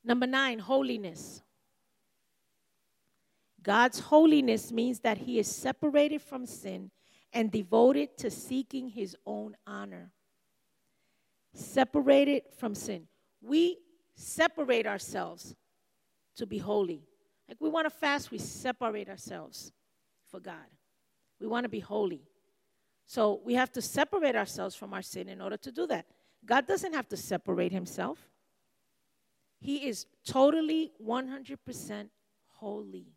[0.03, 1.41] Number nine, holiness.
[3.61, 6.91] God's holiness means that he is separated from sin
[7.33, 10.11] and devoted to seeking his own honor.
[11.53, 13.07] Separated from sin.
[13.41, 13.79] We
[14.15, 15.53] separate ourselves
[16.37, 17.03] to be holy.
[17.49, 19.73] Like we want to fast, we separate ourselves
[20.29, 20.55] for God.
[21.41, 22.21] We want to be holy.
[23.05, 26.05] So we have to separate ourselves from our sin in order to do that.
[26.45, 28.19] God doesn't have to separate himself,
[29.59, 32.09] He is totally 100%
[32.47, 33.07] holy.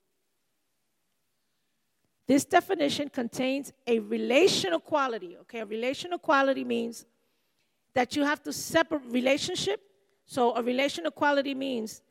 [2.26, 5.36] This definition contains a relational quality.
[5.42, 7.06] Okay, a relational quality means
[7.94, 9.80] that you have to separate relationship.
[10.26, 12.02] So a relational quality means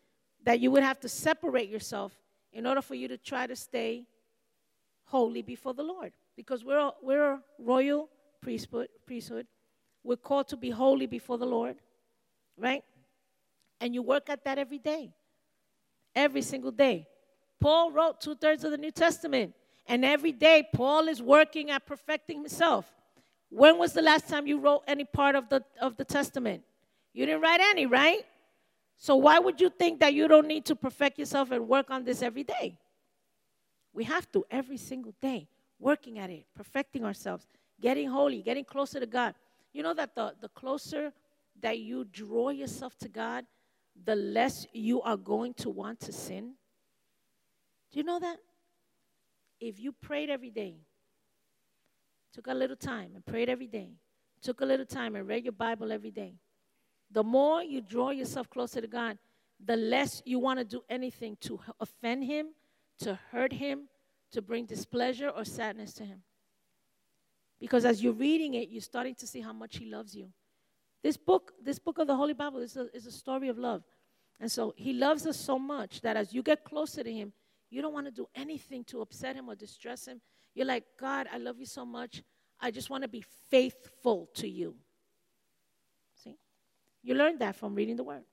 [0.43, 2.17] that you would have to separate yourself
[2.51, 4.07] in order for you to try to stay
[5.05, 6.13] holy before the Lord.
[6.38, 8.07] Because we're we're a royal
[8.41, 9.47] priesthood, priesthood.
[10.03, 11.75] We're called to be holy before the Lord,
[12.55, 12.83] right?
[13.81, 15.13] And you work at that every day,
[16.15, 17.07] every single day.
[17.59, 19.53] Paul wrote two thirds of the New Testament.
[19.88, 22.93] And every day, Paul is working at perfecting himself.
[23.49, 26.63] When was the last time you wrote any part of the, of the Testament?
[27.13, 28.25] You didn't write any, right?
[28.97, 32.03] So why would you think that you don't need to perfect yourself and work on
[32.03, 32.77] this every day?
[33.93, 35.47] We have to every single day,
[35.80, 37.47] working at it, perfecting ourselves,
[37.82, 39.36] getting holy, getting closer to God.
[39.73, 41.11] You know that the, the closer
[41.61, 43.45] that you draw yourself to God,
[44.05, 46.53] the less you are going to want to sin.
[47.91, 48.38] Do you know that?
[49.59, 50.75] if you prayed every day,
[52.34, 53.89] took a little time and prayed every day,
[54.41, 56.36] took a little time and read your Bible every day,
[57.11, 59.17] the more you draw yourself closer to God,
[59.65, 62.47] the less you want to do anything to offend Him,
[62.99, 63.88] to hurt Him,
[64.32, 66.21] to bring displeasure or sadness to Him.
[67.59, 70.30] Because as you're reading it, you're starting to see how much He loves you.
[71.03, 73.84] This book, this book of the Holy Bible, is a, is a story of love.
[74.39, 77.34] And so He loves us so much that as you get closer to Him,
[77.69, 80.21] you don't want to do anything to upset him or distress him.
[80.53, 82.23] You're like, God, I love you so much.
[82.59, 84.75] I just want to be faithful to you.
[86.23, 86.38] See?
[87.03, 88.23] You learned that from reading the word.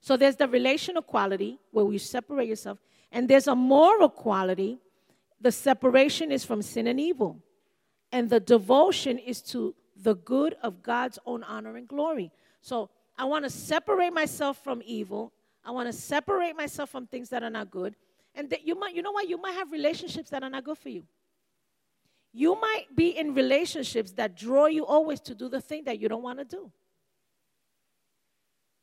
[0.00, 2.78] So there's the relational quality where you separate yourself,
[3.12, 4.78] and there's a moral quality.
[5.40, 7.38] The separation is from sin and evil,
[8.10, 12.32] and the devotion is to the good of God's own honor and glory.
[12.60, 15.32] So I want to separate myself from evil
[15.64, 17.94] I want to separate myself from things that are not good.
[18.34, 19.28] And that you might, you know what?
[19.28, 21.04] You might have relationships that are not good for you.
[22.32, 26.08] You might be in relationships that draw you always to do the thing that you
[26.08, 26.72] don't want to do.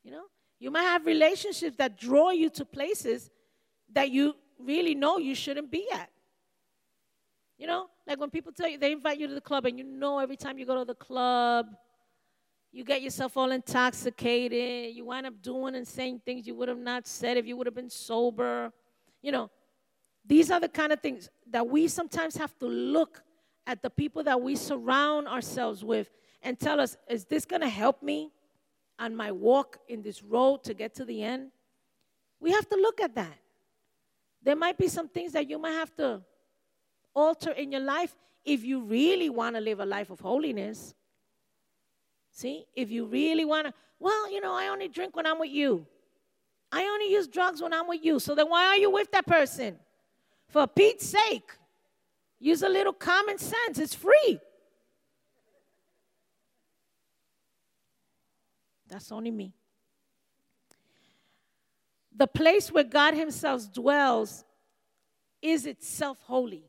[0.03, 0.25] You know?
[0.59, 3.31] You might have relationships that draw you to places
[3.93, 6.09] that you really know you shouldn't be at.
[7.57, 9.83] You know, like when people tell you they invite you to the club and you
[9.83, 11.67] know every time you go to the club,
[12.71, 14.95] you get yourself all intoxicated.
[14.95, 17.67] You wind up doing and saying things you would have not said if you would
[17.67, 18.71] have been sober.
[19.21, 19.49] You know,
[20.25, 23.23] these are the kind of things that we sometimes have to look
[23.65, 26.09] at the people that we surround ourselves with
[26.41, 28.31] and tell us, is this going to help me
[28.99, 31.51] on my walk in this road to get to the end?
[32.39, 33.38] We have to look at that.
[34.41, 36.21] There might be some things that you might have to
[37.13, 38.15] alter in your life
[38.45, 40.93] if you really want to live a life of holiness.
[42.31, 45.49] See, if you really want to, well, you know, I only drink when I'm with
[45.49, 45.85] you.
[46.71, 48.19] I only use drugs when I'm with you.
[48.19, 49.77] So then why are you with that person?
[50.47, 51.51] For Pete's sake,
[52.39, 53.77] use a little common sense.
[53.77, 54.39] It's free.
[58.87, 59.53] That's only me.
[62.19, 64.43] The place where God Himself dwells
[65.41, 66.65] is itself holy.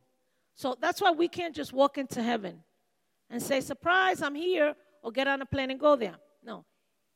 [0.55, 2.63] So that's why we can't just walk into heaven
[3.29, 6.15] and say, Surprise, I'm here, or get on a plane and go there.
[6.45, 6.65] No.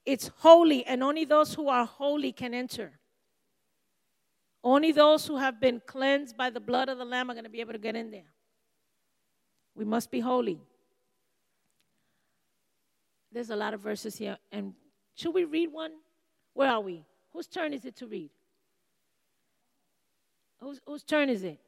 [0.04, 2.98] It's holy, and only those who are holy can enter.
[4.64, 7.50] Only those who have been cleansed by the blood of the Lamb are going to
[7.50, 8.32] be able to get in there.
[9.76, 10.60] We must be holy.
[13.30, 14.74] There's a lot of verses here, and
[15.14, 15.92] should we read one?
[16.52, 17.04] Where are we?
[17.34, 18.30] Whose turn is it to read?
[20.60, 21.58] Whose, whose turn is it?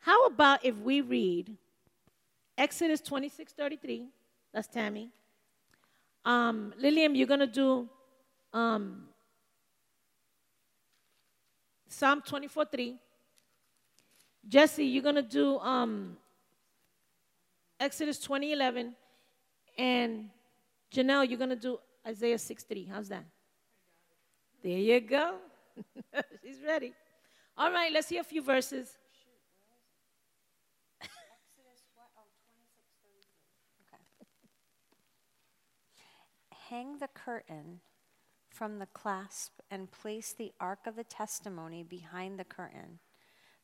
[0.00, 1.54] How about if we read
[2.56, 4.06] Exodus 26 33?
[4.52, 5.10] That's Tammy.
[6.24, 7.88] Um, Lillian, you're going to do
[8.54, 9.04] um,
[11.86, 12.96] Psalm 24 3.
[14.48, 16.16] Jesse, you're going to do um,
[17.78, 18.94] Exodus 20 11.
[19.76, 20.30] And
[20.90, 22.88] Janelle, you're going to do Isaiah 6 3.
[22.90, 23.24] How's that?
[24.64, 25.36] There you go.
[26.42, 26.94] She's ready.
[27.58, 28.96] All right, let's hear a few verses.
[36.70, 37.80] Hang the curtain
[38.48, 43.00] from the clasp and place the ark of the testimony behind the curtain.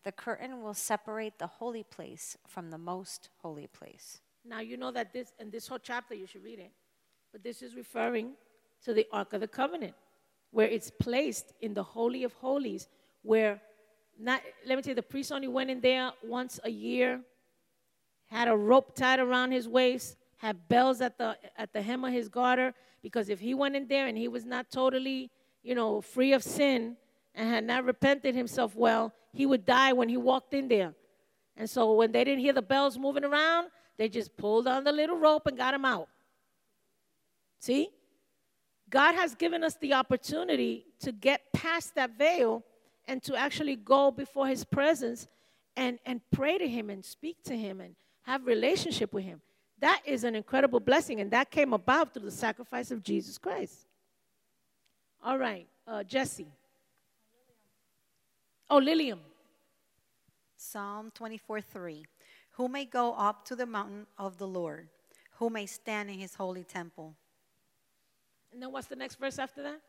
[0.04, 4.20] The curtain will separate the holy place from the most holy place.
[4.44, 6.72] Now, you know that this, in this whole chapter, you should read it,
[7.32, 8.32] but this is referring
[8.84, 9.94] to the Ark of the Covenant,
[10.50, 12.88] where it's placed in the Holy of Holies,
[13.22, 13.60] where,
[14.18, 17.20] not, let me tell you, the priest only went in there once a year,
[18.26, 22.12] had a rope tied around his waist, had bells at the, at the hem of
[22.12, 22.72] his garter,
[23.02, 25.30] because if he went in there and he was not totally,
[25.62, 26.96] you know, free of sin
[27.34, 30.94] and had not repented himself well, he would die when he walked in there.
[31.56, 34.92] And so when they didn't hear the bells moving around, they just pulled on the
[34.92, 36.08] little rope and got him out.
[37.58, 37.90] See?
[38.90, 42.64] God has given us the opportunity to get past that veil
[43.06, 45.28] and to actually go before his presence
[45.76, 49.40] and, and pray to him and speak to him and have relationship with him.
[49.78, 53.86] That is an incredible blessing, and that came about through the sacrifice of Jesus Christ.
[55.24, 56.52] All right, uh, Jesse.
[58.68, 59.20] Oh, Lillian.
[60.56, 62.04] Psalm 24 3.
[62.52, 64.88] Who may go up to the mountain of the Lord?
[65.38, 67.14] Who may stand in his holy temple?
[68.52, 69.80] And then what's the next verse after that?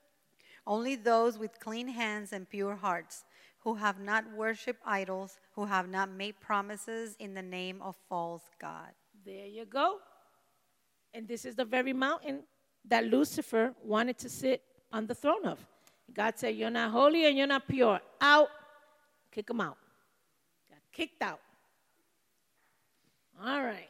[0.66, 3.26] Only those with clean hands and pure hearts,
[3.60, 8.44] who have not worshipped idols, who have not made promises in the name of false
[8.60, 8.90] God.
[9.26, 9.98] There you go.
[11.14, 12.44] And this is the very mountain
[12.86, 15.60] that Lucifer wanted to sit on the throne of.
[16.14, 18.00] God said, You're not holy and you're not pure.
[18.20, 18.50] Out.
[19.32, 19.78] Kick him out.
[20.70, 21.40] Got kicked out.
[23.44, 23.90] All right.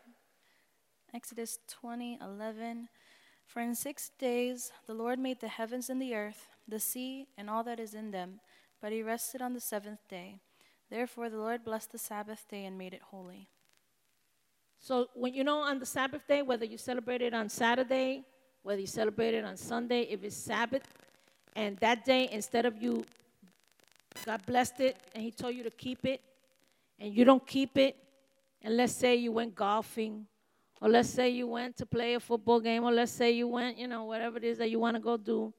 [1.14, 2.88] Exodus 20 11.
[3.52, 7.50] For in six days the Lord made the heavens and the earth, the sea, and
[7.50, 8.40] all that is in them,
[8.82, 10.40] but he rested on the seventh day.
[10.90, 13.50] Therefore the Lord blessed the Sabbath day and made it holy.
[14.80, 18.24] So when you know on the Sabbath day, whether you celebrate it on Saturday,
[18.64, 20.88] whether you celebrate it on Sunday, if it's Sabbath,
[21.54, 23.04] and that day instead of you,
[24.26, 26.22] God blessed it, and He told you to keep it,
[27.02, 27.98] and you don't keep it,
[28.62, 30.26] and let's say you went golfing,
[30.82, 33.78] or let's say you went to play a football game, or let's say you went,
[33.78, 35.54] you know, whatever it is that you want to go do,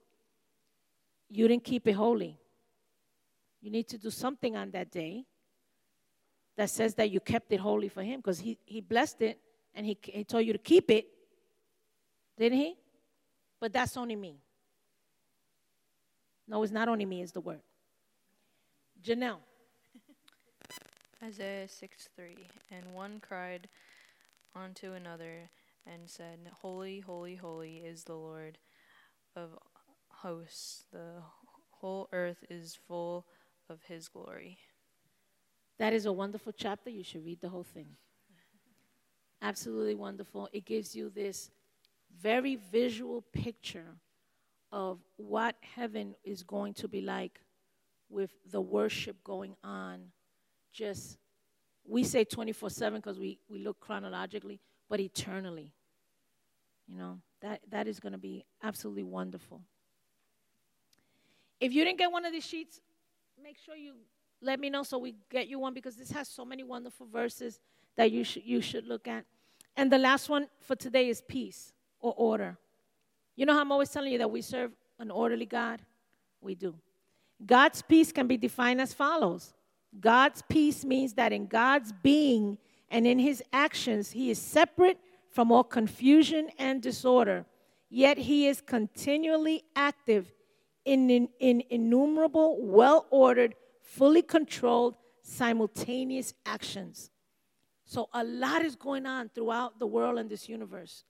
[1.30, 2.36] you didn't keep it holy.
[3.60, 5.24] You need to do something on that day
[6.56, 9.38] that says that you kept it holy for him because he, he blessed it
[9.74, 11.06] and he, he told you to keep it.
[12.36, 12.74] Didn't he?
[13.60, 14.40] But that's only me.
[16.48, 17.60] No, it's not only me, it's the word.
[19.02, 19.38] Janelle.
[21.22, 22.36] Isaiah 6 3.
[22.72, 23.68] And one cried
[24.54, 25.50] unto another
[25.86, 28.58] and said, Holy, holy, holy is the Lord
[29.34, 29.58] of
[30.08, 30.84] hosts.
[30.92, 31.22] The
[31.70, 33.26] whole earth is full
[33.68, 34.58] of his glory.
[35.78, 36.90] That is a wonderful chapter.
[36.90, 37.88] You should read the whole thing.
[39.40, 40.48] Absolutely wonderful.
[40.52, 41.50] It gives you this
[42.20, 43.96] very visual picture
[44.70, 47.40] of what heaven is going to be like
[48.08, 50.12] with the worship going on.
[50.72, 51.18] Just,
[51.86, 55.72] we say 24 7 because we, we look chronologically, but eternally.
[56.88, 59.62] You know, that, that is going to be absolutely wonderful.
[61.60, 62.80] If you didn't get one of these sheets,
[63.42, 63.94] make sure you
[64.40, 67.60] let me know so we get you one because this has so many wonderful verses
[67.96, 69.24] that you should, you should look at.
[69.76, 72.58] And the last one for today is peace or order.
[73.36, 75.80] You know how I'm always telling you that we serve an orderly God?
[76.40, 76.74] We do.
[77.44, 79.54] God's peace can be defined as follows
[80.00, 82.58] God's peace means that in God's being
[82.90, 84.98] and in his actions, he is separate
[85.30, 87.46] from all confusion and disorder,
[87.88, 90.32] yet he is continually active
[90.84, 97.10] in, in, in innumerable, well ordered, fully controlled, simultaneous actions.
[97.84, 101.04] So, a lot is going on throughout the world and this universe.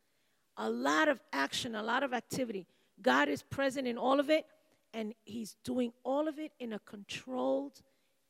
[0.57, 2.67] A lot of action, a lot of activity.
[3.01, 4.47] God is present in all of it,
[4.93, 7.81] and He's doing all of it in a controlled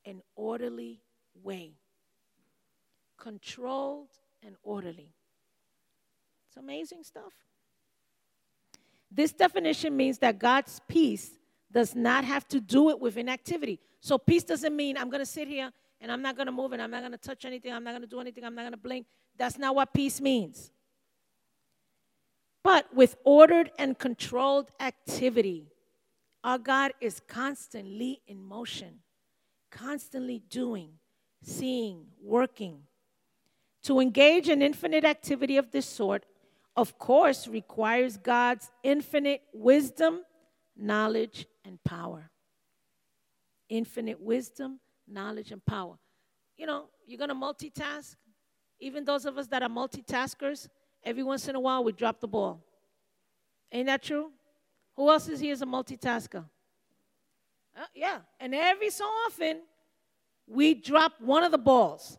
[0.05, 1.01] and orderly
[1.43, 1.73] way.
[3.19, 4.11] Controlled
[4.43, 5.15] and orderly.
[6.49, 7.33] It's amazing stuff.
[9.11, 11.31] This definition means that God's peace
[11.71, 13.81] does not have to do it with inactivity.
[14.01, 16.73] So, peace doesn't mean I'm going to sit here and I'm not going to move
[16.73, 18.63] and I'm not going to touch anything, I'm not going to do anything, I'm not
[18.63, 19.07] going to blink.
[19.39, 20.71] That's not what peace means.
[22.63, 25.69] But with ordered and controlled activity,
[26.45, 29.01] our God is constantly in motion,
[29.73, 30.91] constantly doing,
[31.43, 32.83] seeing, working.
[33.85, 36.25] To engage in infinite activity of this sort,
[36.77, 40.21] of course, requires God's infinite wisdom,
[40.77, 42.31] knowledge, and power.
[43.69, 45.99] Infinite wisdom, knowledge, and power.
[46.57, 48.15] You know, you're going to multitask.
[48.79, 50.69] Even those of us that are multitaskers,
[51.03, 52.63] every once in a while we drop the ball.
[53.73, 54.31] Ain't that true?
[54.97, 56.45] Who else is here as a multitasker?
[57.77, 58.19] Uh, yeah.
[58.39, 59.61] And every so often,
[60.47, 62.19] we drop one of the balls.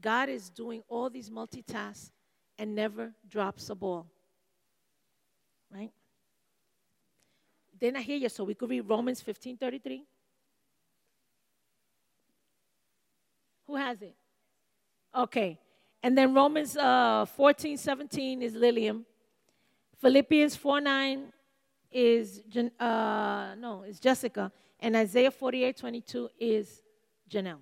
[0.00, 2.10] God is doing all these multitasks
[2.58, 4.06] and never drops a ball.
[5.72, 5.92] Right?
[7.78, 10.04] They're not here yet, so we could read Romans 15 33.
[13.66, 14.14] Who has it?
[15.14, 15.58] Okay.
[16.02, 19.04] And then Romans uh, 14 17 is Lillian.
[20.00, 21.32] Philippians 4 9
[21.94, 22.42] is,
[22.80, 24.52] uh, no, is Jessica.
[24.80, 26.82] And Isaiah 48 22 is
[27.30, 27.60] Janelle.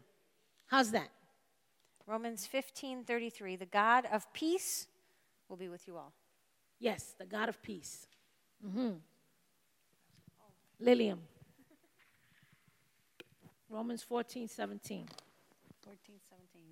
[0.66, 1.10] How's that?
[2.06, 3.56] Romans 15 33.
[3.56, 4.86] The God of peace
[5.48, 6.12] will be with you all.
[6.80, 8.06] Yes, the God of peace.
[8.66, 8.92] Mm-hmm.
[10.80, 11.18] Lillian.
[13.68, 15.06] Romans 14 17.
[15.84, 16.62] 14 17.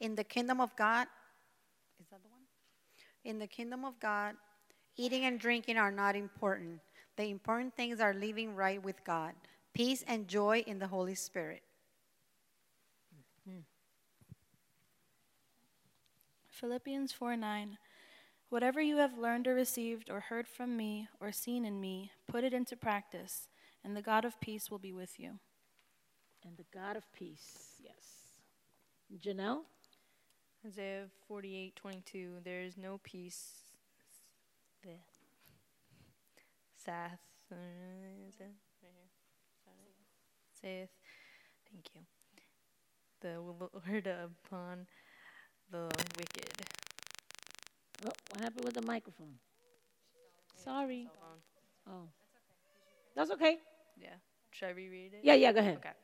[0.00, 1.06] In the kingdom of God,
[2.00, 2.42] is that the one?
[3.24, 4.36] In the kingdom of God,
[4.98, 6.80] eating and drinking are not important.
[7.16, 9.32] The important things are living right with God,
[9.72, 11.62] peace and joy in the Holy Spirit.
[13.48, 13.60] Mm-hmm.
[16.48, 17.78] Philippians 4 9.
[18.50, 22.44] Whatever you have learned or received or heard from me or seen in me, put
[22.44, 23.48] it into practice,
[23.84, 25.38] and the God of peace will be with you.
[26.44, 28.28] And the God of peace, yes.
[29.22, 29.62] Janelle?
[30.66, 32.36] Isaiah 48 22.
[32.44, 33.67] There is no peace.
[38.28, 38.54] Is it?
[39.66, 39.94] Right.
[40.60, 40.90] Saith.
[41.70, 42.02] Thank you.
[43.20, 44.86] The Lord upon
[45.70, 46.50] the wicked.
[48.06, 49.34] Oh, what happened with the microphone?
[50.56, 51.08] Sorry.
[51.88, 52.08] Oh.
[53.16, 53.58] That's okay.
[54.00, 54.14] Yeah.
[54.50, 55.20] Should I reread it?
[55.24, 55.76] Yeah, yeah, go ahead.
[55.78, 55.94] Okay.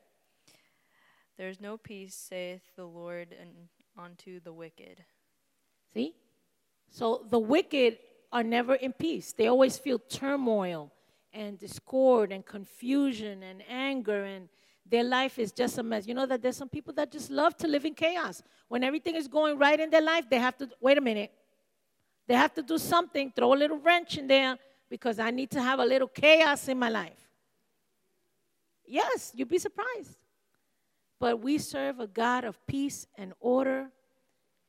[1.37, 5.03] There's no peace, saith the Lord, and unto the wicked.
[5.93, 6.15] See?
[6.89, 7.97] So the wicked
[8.35, 9.31] are never in peace.
[9.31, 10.91] They always feel turmoil
[11.31, 14.49] and discord and confusion and anger and
[14.85, 16.05] their life is just a mess.
[16.05, 18.43] You know that there's some people that just love to live in chaos.
[18.67, 21.31] When everything is going right in their life, they have to wait a minute.
[22.27, 24.57] They have to do something, throw a little wrench in there
[24.89, 27.29] because I need to have a little chaos in my life.
[28.85, 30.17] Yes, you'd be surprised.
[31.21, 33.87] But we serve a God of peace and order,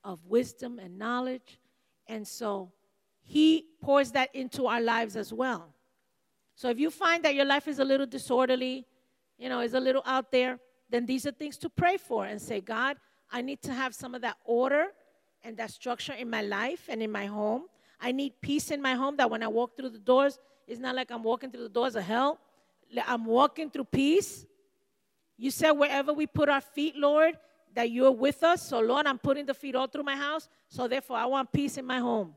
[0.04, 1.58] of wisdom and knowledge.
[2.06, 2.70] And so
[3.26, 5.74] he pours that into our lives as well.
[6.54, 8.86] So if you find that your life is a little disorderly,
[9.36, 10.58] you know, is a little out there,
[10.88, 12.96] then these are things to pray for and say, God,
[13.30, 14.86] I need to have some of that order
[15.42, 17.64] and that structure in my life and in my home.
[18.00, 20.94] I need peace in my home that when I walk through the doors, it's not
[20.94, 22.38] like I'm walking through the doors of hell.
[23.06, 24.46] I'm walking through peace.
[25.36, 27.36] You said wherever we put our feet, Lord,
[27.74, 28.62] that you're with us.
[28.62, 30.48] So, Lord, I'm putting the feet all through my house.
[30.68, 32.34] So, therefore, I want peace in my home.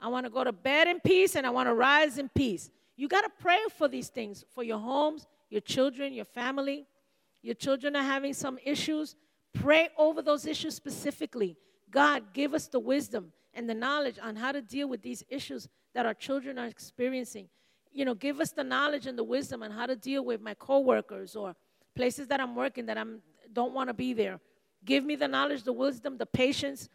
[0.00, 2.70] I want to go to bed in peace and I want to rise in peace.
[2.96, 6.86] You got to pray for these things for your homes, your children, your family.
[7.42, 9.14] Your children are having some issues.
[9.54, 11.56] Pray over those issues specifically.
[11.90, 15.68] God, give us the wisdom and the knowledge on how to deal with these issues
[15.94, 17.48] that our children are experiencing.
[17.92, 20.54] You know, give us the knowledge and the wisdom on how to deal with my
[20.54, 21.54] coworkers or
[21.94, 23.04] places that I'm working that I
[23.52, 24.40] don't want to be there.
[24.84, 26.88] Give me the knowledge, the wisdom, the patience.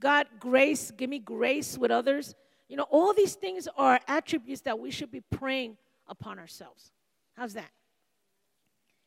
[0.00, 2.34] God, grace, give me grace with others.
[2.68, 6.92] You know, all these things are attributes that we should be praying upon ourselves.
[7.34, 7.70] How's that?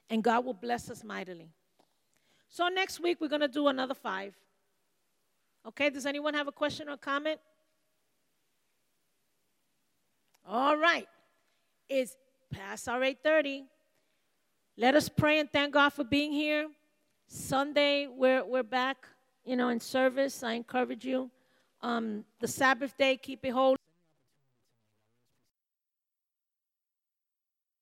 [0.10, 1.50] And God will bless us mightily.
[2.50, 4.34] So next week, we're going to do another five.
[5.68, 7.40] Okay, does anyone have a question or comment?
[10.48, 11.08] All right.
[11.88, 12.16] It's
[12.50, 13.66] past our 8:30.
[14.76, 16.68] Let us pray and thank God for being here.
[17.28, 19.06] Sunday, we're, we're back,
[19.46, 20.44] you know, in service.
[20.44, 21.30] I encourage you.
[21.84, 23.81] Um, the Sabbath day, keep it holy.